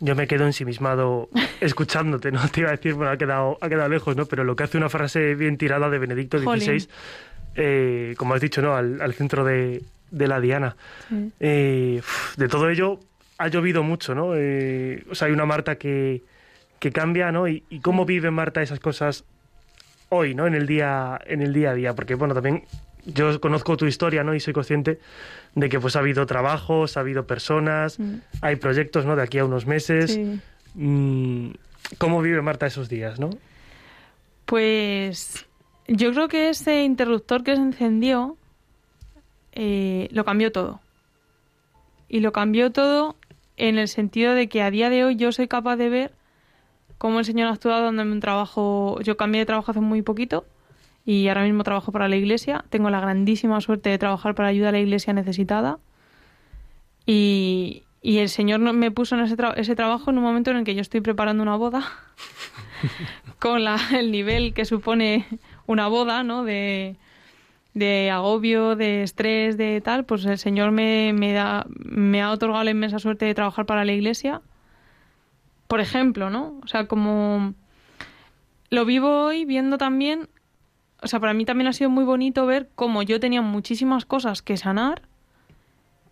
[0.00, 1.28] Yo me quedo ensimismado
[1.60, 2.48] escuchándote, ¿no?
[2.48, 4.24] Te iba a decir, bueno, ha quedado, ha quedado lejos, ¿no?
[4.24, 6.38] Pero lo que hace una frase bien tirada de Benedicto.
[6.38, 6.88] XVI,
[7.54, 8.74] eh, como has dicho, ¿no?
[8.74, 10.74] Al, al centro de, de la diana.
[11.10, 11.30] Sí.
[11.38, 12.00] Eh,
[12.38, 13.00] de todo ello
[13.36, 14.34] ha llovido mucho, ¿no?
[14.34, 16.22] Eh, o sea, hay una Marta que,
[16.78, 17.46] que cambia, ¿no?
[17.46, 19.26] Y, y cómo vive Marta esas cosas
[20.08, 20.46] hoy, ¿no?
[20.46, 22.64] En el día, en el día a día, porque bueno, también
[23.06, 24.34] yo conozco tu historia, ¿no?
[24.34, 24.98] Y soy consciente
[25.54, 28.14] de que pues ha habido trabajos, ha habido personas, Mm.
[28.40, 29.16] hay proyectos, ¿no?
[29.16, 30.12] De aquí a unos meses.
[30.14, 30.40] Sí.
[30.74, 31.50] Mm,
[31.98, 33.30] ¿Cómo vive Marta esos días, no?
[34.46, 35.46] Pues
[35.88, 38.36] yo creo que ese interruptor que se encendió
[39.52, 40.80] eh, lo cambió todo.
[42.08, 43.16] Y lo cambió todo
[43.56, 46.12] en el sentido de que a día de hoy yo soy capaz de ver
[46.98, 48.98] cómo el Señor ha actuado dándome un trabajo.
[49.02, 50.46] Yo cambié de trabajo hace muy poquito
[51.04, 52.64] y ahora mismo trabajo para la iglesia.
[52.70, 55.78] Tengo la grandísima suerte de trabajar para ayudar a la iglesia necesitada.
[57.06, 60.58] Y, y el Señor me puso en ese, tra- ese trabajo en un momento en
[60.58, 61.82] el que yo estoy preparando una boda
[63.40, 65.26] con la, el nivel que supone
[65.66, 66.44] una boda, ¿no?
[66.44, 66.96] De,
[67.74, 72.62] de agobio, de estrés, de tal, pues el Señor me, me, da, me ha otorgado
[72.62, 74.40] la inmensa suerte de trabajar para la iglesia.
[75.66, 76.60] Por ejemplo, ¿no?
[76.62, 77.54] O sea, como
[78.70, 80.28] lo vivo hoy viendo también,
[81.02, 84.42] o sea, para mí también ha sido muy bonito ver cómo yo tenía muchísimas cosas
[84.42, 85.02] que sanar,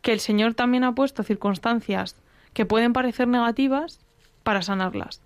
[0.03, 2.17] que el Señor también ha puesto circunstancias
[2.53, 4.01] que pueden parecer negativas
[4.43, 5.21] para sanarlas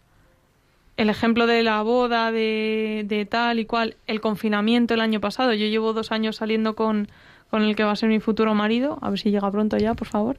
[0.97, 5.53] el ejemplo de la boda, de, de tal y cual, el confinamiento el año pasado.
[5.53, 7.09] Yo llevo dos años saliendo con,
[7.51, 8.99] con el que va a ser mi futuro marido.
[9.03, 10.37] A ver si llega pronto ya, por favor.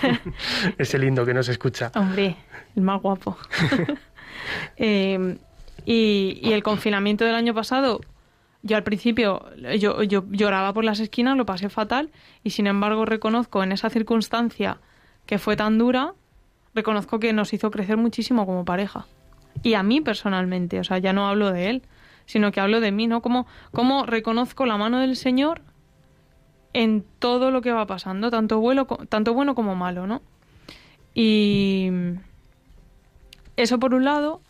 [0.78, 1.90] Ese lindo que nos escucha.
[1.94, 2.36] Hombre,
[2.76, 3.36] el más guapo.
[4.78, 5.36] Eh,
[5.84, 8.00] y, y el confinamiento del año pasado,
[8.62, 9.44] yo al principio
[9.78, 12.10] yo, yo lloraba por las esquinas, lo pasé fatal,
[12.44, 14.78] y sin embargo reconozco en esa circunstancia
[15.26, 16.14] que fue tan dura,
[16.74, 19.06] reconozco que nos hizo crecer muchísimo como pareja.
[19.62, 21.82] Y a mí personalmente, o sea, ya no hablo de él,
[22.26, 23.22] sino que hablo de mí, ¿no?
[23.22, 25.62] Como, como reconozco la mano del Señor
[26.72, 30.22] en todo lo que va pasando, tanto bueno, tanto bueno como malo, ¿no?
[31.14, 31.90] Y
[33.56, 34.40] eso por un lado,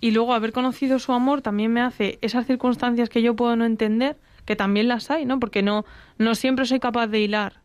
[0.00, 3.64] y luego haber conocido su amor también me hace esas circunstancias que yo puedo no
[3.64, 5.38] entender, que también las hay, ¿no?
[5.38, 5.84] Porque no,
[6.18, 7.60] no siempre soy capaz de hilar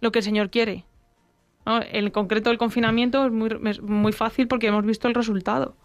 [0.00, 0.84] lo que el Señor quiere.
[1.66, 1.80] ¿no?
[1.82, 3.50] En concreto el confinamiento es muy,
[3.82, 5.76] muy fácil porque hemos visto el resultado.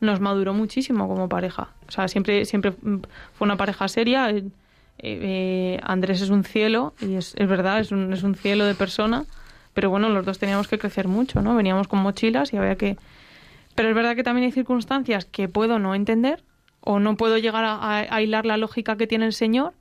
[0.00, 1.74] Nos maduró muchísimo como pareja.
[1.88, 4.30] O sea, siempre, siempre fue una pareja seria.
[4.30, 4.44] Eh,
[4.98, 8.74] eh, Andrés es un cielo, y es, es verdad, es un, es un cielo de
[8.74, 9.24] persona.
[9.74, 11.54] Pero bueno, los dos teníamos que crecer mucho, ¿no?
[11.54, 12.96] Veníamos con mochilas y había que...
[13.80, 16.44] Pero es verdad que también hay circunstancias que puedo no entender
[16.82, 19.72] o no puedo llegar a, a- hilar la lógica que tiene el Señor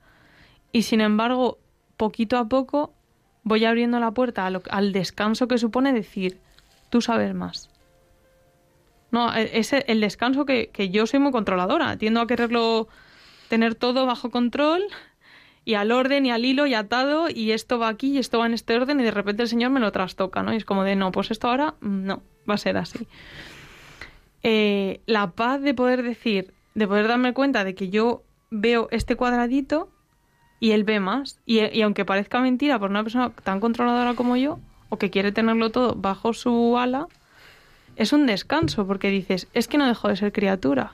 [0.71, 1.57] y sin embargo,
[1.97, 2.93] poquito a poco
[3.43, 6.37] voy abriendo la puerta al descanso que supone decir,
[6.89, 7.69] tú sabes más.
[9.11, 12.87] No, e- ese el descanso que, que yo soy muy controladora, tiendo a quererlo
[13.49, 14.81] tener todo bajo control
[15.65, 18.45] y al orden y al hilo y atado y esto va aquí y esto va
[18.45, 20.53] en este orden y de repente el Señor me lo trastoca, ¿no?
[20.53, 23.05] Y es como de, no, pues esto ahora mm, no, va a ser así.
[24.43, 29.15] Eh, la paz de poder decir, de poder darme cuenta de que yo veo este
[29.15, 29.89] cuadradito
[30.59, 31.39] y él ve más.
[31.45, 34.59] Y, y aunque parezca mentira por una persona tan controladora como yo,
[34.89, 37.07] o que quiere tenerlo todo bajo su ala,
[37.95, 40.93] es un descanso porque dices, es que no dejo de ser criatura.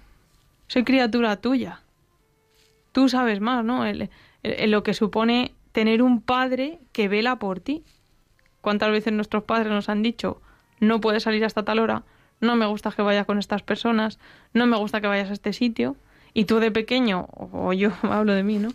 [0.68, 1.82] Soy criatura tuya.
[2.92, 3.86] Tú sabes más, ¿no?
[3.86, 4.10] El-
[4.44, 7.84] lo que supone tener un padre que vela por ti.
[8.62, 10.42] ¿Cuántas veces nuestros padres nos han dicho,
[10.80, 12.04] no puedes salir hasta tal hora,
[12.42, 14.20] no me gusta que vayas con estas personas,
[14.54, 15.96] no me gusta que vayas a este sitio?
[16.34, 18.70] Y tú de pequeño, o yo hablo de mí, ¿no?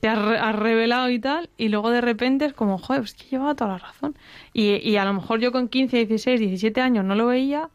[0.00, 3.24] Te has, has revelado y tal, y luego de repente es como, joder, es que
[3.30, 4.16] llevaba toda la razón.
[4.52, 7.70] Y, y a lo mejor yo con 15, 16, 17 años no lo veía,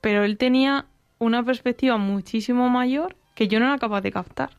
[0.00, 0.86] pero él tenía
[1.18, 4.50] una perspectiva muchísimo mayor que yo no era capaz de captar.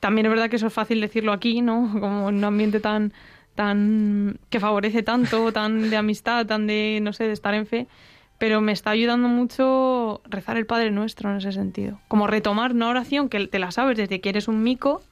[0.00, 1.90] También es verdad que eso es fácil decirlo aquí, ¿no?
[2.00, 3.12] Como en un ambiente tan,
[3.54, 7.86] tan que favorece tanto, tan de amistad, tan de, no sé, de estar en fe,
[8.38, 12.00] pero me está ayudando mucho rezar el Padre Nuestro en ese sentido.
[12.08, 15.02] Como retomar una oración que te la sabes desde que eres un mico,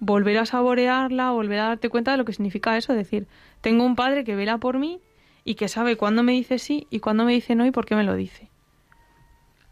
[0.00, 3.26] volver a saborearla, volver a darte cuenta de lo que significa eso, decir,
[3.60, 5.00] tengo un Padre que vela por mí
[5.44, 7.94] y que sabe cuándo me dice sí y cuándo me dice no y por qué
[7.94, 8.48] me lo dice.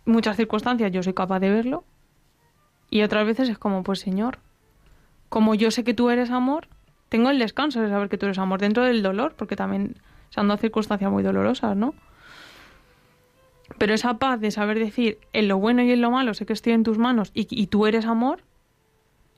[0.04, 1.84] Muchas circunstancias yo soy capaz de verlo
[2.90, 4.38] y otras veces es como, pues Señor,
[5.28, 6.68] como yo sé que tú eres amor,
[7.08, 9.96] tengo el descanso de saber que tú eres amor dentro del dolor, porque también
[10.30, 11.94] se han dado circunstancias muy dolorosas, ¿no?
[13.78, 16.52] Pero esa paz de saber decir en lo bueno y en lo malo sé que
[16.52, 18.42] estoy en tus manos y, y tú eres amor,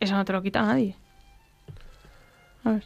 [0.00, 0.96] eso no te lo quita nadie.
[2.62, 2.84] ¿Sabes?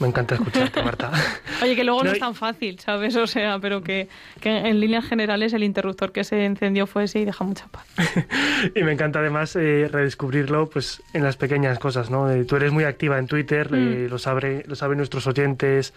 [0.00, 1.12] Me encanta escucharte, Marta.
[1.62, 3.14] Oye, que luego no, No, es tan fácil, ¿sabes?
[3.14, 4.08] O sea, pero que,
[4.40, 7.86] que en líneas generales el interruptor que se encendió fue ese y deja mucha paz.
[8.74, 12.30] Y me encanta además eh, redescubrirlo pues en las pequeñas cosas, ¿no?
[12.30, 15.92] Eh, tú eres muy activa en Twitter, eh, lo, sabe, lo saben nuestros oyentes.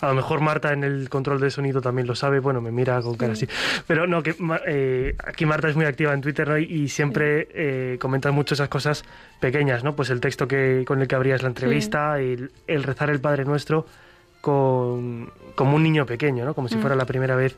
[0.00, 2.40] A lo mejor Marta en el control de sonido también lo sabe.
[2.40, 3.46] Bueno, me mira con cara así.
[3.86, 4.34] Pero no, que
[4.66, 6.56] eh, aquí Marta es muy activa en Twitter ¿no?
[6.58, 9.04] y, y siempre eh, comenta mucho esas cosas
[9.40, 9.94] pequeñas, ¿no?
[9.96, 13.44] Pues el texto que, con el que abrías la entrevista, el, el rezar el Padre
[13.44, 13.86] Nuestro
[14.40, 16.54] con, como un niño pequeño, ¿no?
[16.54, 16.80] Como si Mm.
[16.80, 17.56] fuera la primera vez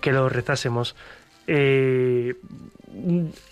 [0.00, 0.96] que lo rezásemos.
[1.46, 2.34] Eh,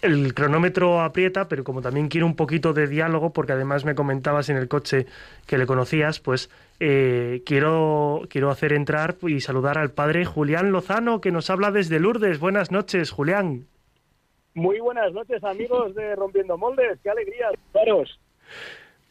[0.03, 4.49] el cronómetro aprieta, pero como también quiero un poquito de diálogo, porque además me comentabas
[4.49, 5.07] en el coche
[5.47, 11.21] que le conocías, pues eh, quiero, quiero hacer entrar y saludar al padre Julián Lozano,
[11.21, 12.41] que nos habla desde Lourdes.
[12.41, 13.67] Buenas noches, Julián.
[14.55, 16.99] Muy buenas noches, amigos de Rompiendo Moldes.
[17.03, 18.19] Qué alegría veros.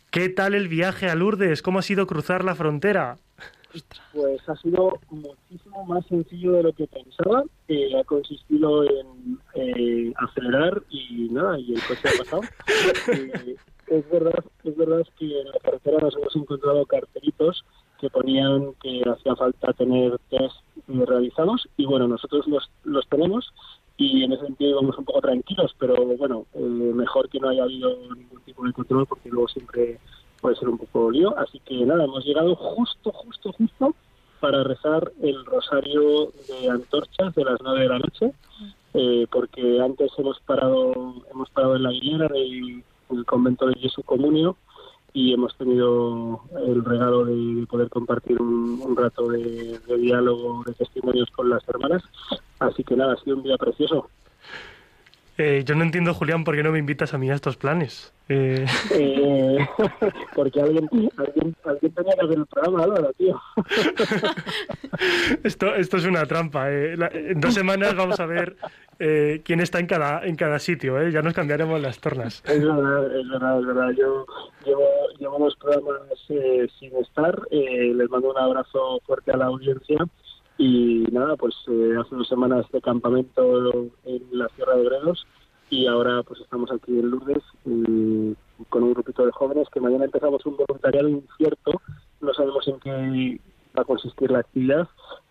[0.09, 1.61] ¿Qué tal el viaje a Lourdes?
[1.61, 3.17] ¿Cómo ha sido cruzar la frontera?
[4.13, 7.43] Pues ha sido muchísimo más sencillo de lo que pensaba.
[7.67, 12.41] Eh, ha consistido en eh, acelerar y nada, y el coche ha pasado.
[13.87, 17.65] Es verdad, es verdad que en la carretera nos hemos encontrado cartelitos
[17.99, 20.55] que ponían que hacía falta tener test
[20.87, 23.53] eh, realizados y bueno, nosotros los, los tenemos
[23.97, 27.63] y en ese sentido íbamos un poco tranquilos, pero bueno, eh, mejor que no haya
[27.63, 29.99] habido ningún tipo de control porque luego siempre
[30.41, 31.37] puede ser un poco lío.
[31.37, 33.95] Así que nada, hemos llegado justo, justo, justo
[34.39, 38.33] para rezar el rosario de antorchas de las nueve de la noche,
[38.93, 40.93] eh, porque antes hemos parado,
[41.31, 44.57] hemos parado en la hilera del, del convento de Jesús Comunio
[45.13, 51.29] y hemos tenido el regalo de, de poder compartir un, rato de diálogo, de testimonios
[51.31, 52.03] con las hermanas.
[52.59, 54.09] Así que nada, ha sido un día precioso.
[55.37, 58.13] Eh, yo no entiendo, Julián, por qué no me invitas a mí a estos planes.
[58.29, 59.57] Eh, Eh,
[60.35, 63.39] porque alguien, alguien, alguien tenía que hacer el programa, Álvaro, tío.
[65.43, 66.71] esto, esto es una trampa.
[66.71, 66.95] eh.
[66.97, 68.55] La- en dos semanas vamos a ver
[68.99, 70.99] eh, quién está en cada, en cada sitio.
[71.01, 71.11] eh.
[71.11, 72.43] Ya nos cambiaremos las tornas.
[72.45, 73.89] Es verdad, es verdad, es verdad.
[73.97, 74.25] Yo
[74.65, 74.83] llevo,
[75.19, 77.39] llevo los programas eh, sin estar.
[77.51, 79.97] Eh, les mando un abrazo fuerte a la audiencia.
[80.57, 83.71] Y nada, pues eh, hace dos semanas de campamento
[84.05, 85.25] en la Sierra de Gredos
[85.69, 88.35] y ahora pues estamos aquí en Lourdes eh,
[88.69, 91.71] con un grupito de jóvenes que mañana empezamos un voluntariado incierto.
[92.21, 93.41] No sabemos en qué
[93.75, 94.87] va a consistir la actividad,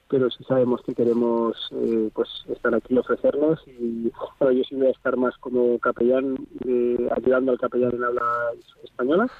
[0.08, 4.10] pero sí sabemos que queremos eh, pues estar aquí ofrecernos y
[4.40, 8.22] bueno, yo sí voy a estar más como capellán eh, ayudando al capellán en habla
[8.82, 9.30] española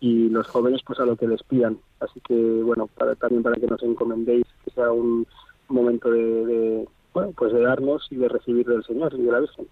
[0.00, 3.56] y los jóvenes pues a lo que les pidan así que bueno para, también para
[3.56, 5.26] que nos encomendéis que sea un
[5.68, 9.40] momento de, de, bueno pues de darnos y de recibir del Señor y de la
[9.40, 9.66] Virgen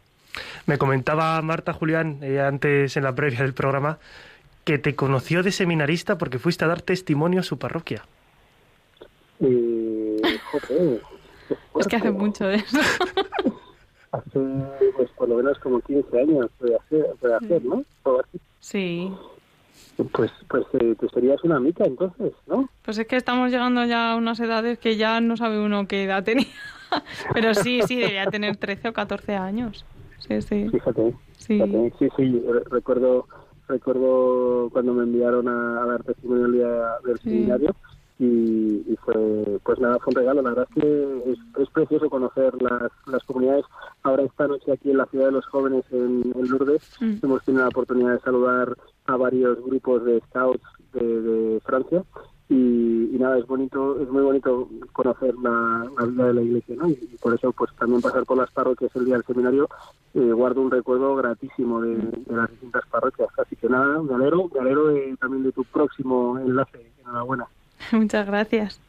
[0.67, 3.99] Me comentaba Marta Julián eh, antes en la previa del programa
[4.65, 8.05] que te conoció de seminarista porque fuiste a dar testimonio a su parroquia.
[9.41, 10.21] eh,
[10.51, 11.03] joder,
[11.79, 12.79] Es que hace mucho de eso.
[14.13, 14.41] hace
[14.97, 17.85] pues por lo menos como 15 años de hacer, de hacer ¿no?
[18.61, 19.13] Sí.
[20.13, 22.69] Pues pues eh, tú serías una mica entonces ¿no?
[22.83, 26.05] Pues es que estamos llegando ya a unas edades que ya no sabe uno qué
[26.05, 26.47] edad tenía.
[27.35, 29.85] Pero sí, sí, debería tener 13 o 14 años.
[30.19, 30.69] Sí, sí.
[30.71, 31.55] Fíjate, Sí.
[31.61, 31.93] fíjate.
[31.99, 33.27] sí, sí, re- recuerdo,
[33.69, 36.69] recuerdo cuando me enviaron a, a dar testimonio el día
[37.05, 37.31] del Sí.
[37.31, 37.75] seminario
[38.19, 39.15] y, y fue,
[39.65, 40.43] pues nada, fue un regalo.
[40.43, 43.65] La verdad es que es, es precioso conocer las, las comunidades.
[44.05, 47.15] Ahora esta noche aquí en la ciudad de los jóvenes en, en Lourdes Mm.
[47.23, 48.77] hemos tenido la oportunidad de saludar
[49.07, 52.03] a varios grupos de scouts de, de Francia
[52.49, 56.77] y, y nada es bonito es muy bonito conocer la, la vida de la iglesia
[56.77, 56.89] ¿no?
[56.89, 59.69] y, y por eso pues también pasar por las parroquias el día del seminario
[60.15, 64.51] eh, guardo un recuerdo gratísimo de, de las distintas parroquias así que nada me alegro
[64.55, 67.47] me alegro de- también de tu próximo enlace enhorabuena
[67.93, 68.81] Muchas gracias.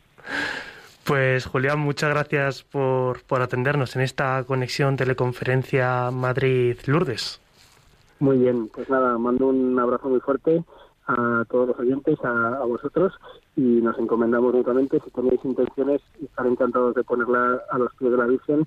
[1.04, 7.40] Pues Julián, muchas gracias por, por atendernos en esta conexión teleconferencia Madrid-Lourdes.
[8.26, 10.64] Muy bien, pues nada, mando un abrazo muy fuerte
[11.06, 13.14] a todos los oyentes, a, a vosotros,
[13.56, 15.00] y nos encomendamos mutuamente.
[15.06, 18.66] Si tenéis intenciones, estaré encantados de ponerla a los pies de la Virgen,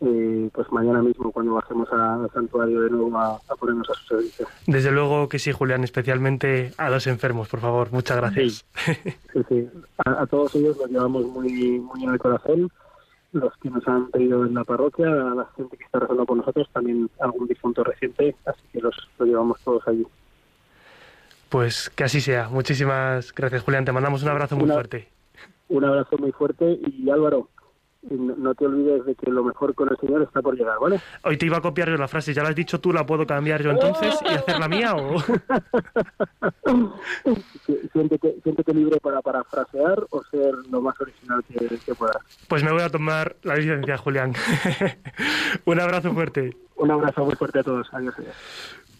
[0.00, 4.04] eh, pues mañana mismo cuando bajemos al santuario de nuevo a, a ponernos a su
[4.08, 4.46] servicio.
[4.66, 7.90] Desde luego que sí, Julián, especialmente a los enfermos, por favor.
[7.90, 8.66] Muchas gracias.
[9.32, 9.68] Sí, sí.
[10.04, 12.70] A, a todos ellos los llevamos muy, muy en el corazón.
[13.32, 16.36] Los que nos han pedido en la parroquia, a la gente que está rezando por
[16.38, 20.06] nosotros, también algún difunto reciente, así que los, los llevamos todos allí.
[21.48, 22.48] Pues que así sea.
[22.48, 23.84] Muchísimas gracias, Julián.
[23.84, 25.08] Te mandamos un abrazo muy Una- fuerte.
[25.68, 27.48] Un abrazo muy fuerte y Álvaro,
[28.10, 31.00] no, no te olvides de que lo mejor con el Señor está por llegar, ¿vale?
[31.24, 32.32] Hoy te iba a copiar yo la frase.
[32.34, 32.92] ¿Ya la has dicho tú?
[32.92, 34.94] ¿La puedo cambiar yo entonces y hacer la mía?
[34.94, 35.16] O...
[37.92, 42.16] Siéntete, siéntete libre para parafrasear o ser lo más original que, que puedas.
[42.48, 44.34] Pues me voy a tomar la licencia, Julián.
[45.64, 46.56] un abrazo fuerte.
[46.76, 47.88] Un abrazo muy fuerte a todos.
[47.92, 48.14] Adiós.
[48.18, 48.34] adiós.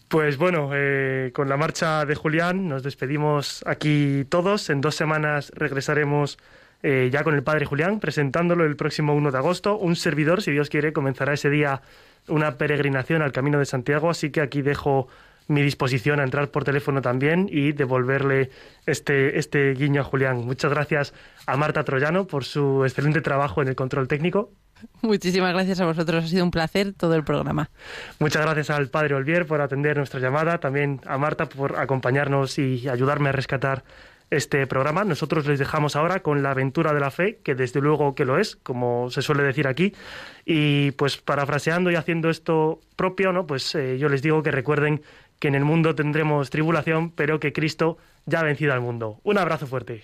[0.09, 4.71] Pues bueno, eh, con la marcha de Julián nos despedimos aquí todos.
[4.71, 6.39] En dos semanas regresaremos
[6.81, 9.77] eh, ya con el padre Julián, presentándolo el próximo 1 de agosto.
[9.77, 11.81] Un servidor, si Dios quiere, comenzará ese día
[12.27, 15.07] una peregrinación al Camino de Santiago, así que aquí dejo
[15.49, 18.51] mi disposición a entrar por teléfono también y devolverle
[18.85, 20.45] este, este guiño a Julián.
[20.45, 21.13] Muchas gracias
[21.47, 24.51] a Marta Troyano por su excelente trabajo en el control técnico.
[25.01, 26.23] Muchísimas gracias a vosotros.
[26.23, 27.69] Ha sido un placer todo el programa.
[28.19, 32.87] Muchas gracias al padre Olvier por atender nuestra llamada, también a Marta por acompañarnos y
[32.87, 33.83] ayudarme a rescatar
[34.29, 35.03] este programa.
[35.03, 38.37] Nosotros les dejamos ahora con la aventura de la fe, que desde luego que lo
[38.37, 39.93] es, como se suele decir aquí.
[40.45, 43.47] Y pues parafraseando y haciendo esto propio, ¿no?
[43.47, 45.01] Pues eh, yo les digo que recuerden
[45.39, 49.19] que en el mundo tendremos tribulación, pero que Cristo ya ha vencido al mundo.
[49.23, 50.03] Un abrazo fuerte.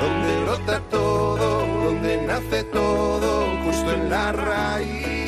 [0.00, 5.19] donde brota todo, donde nace todo, justo en la raíz.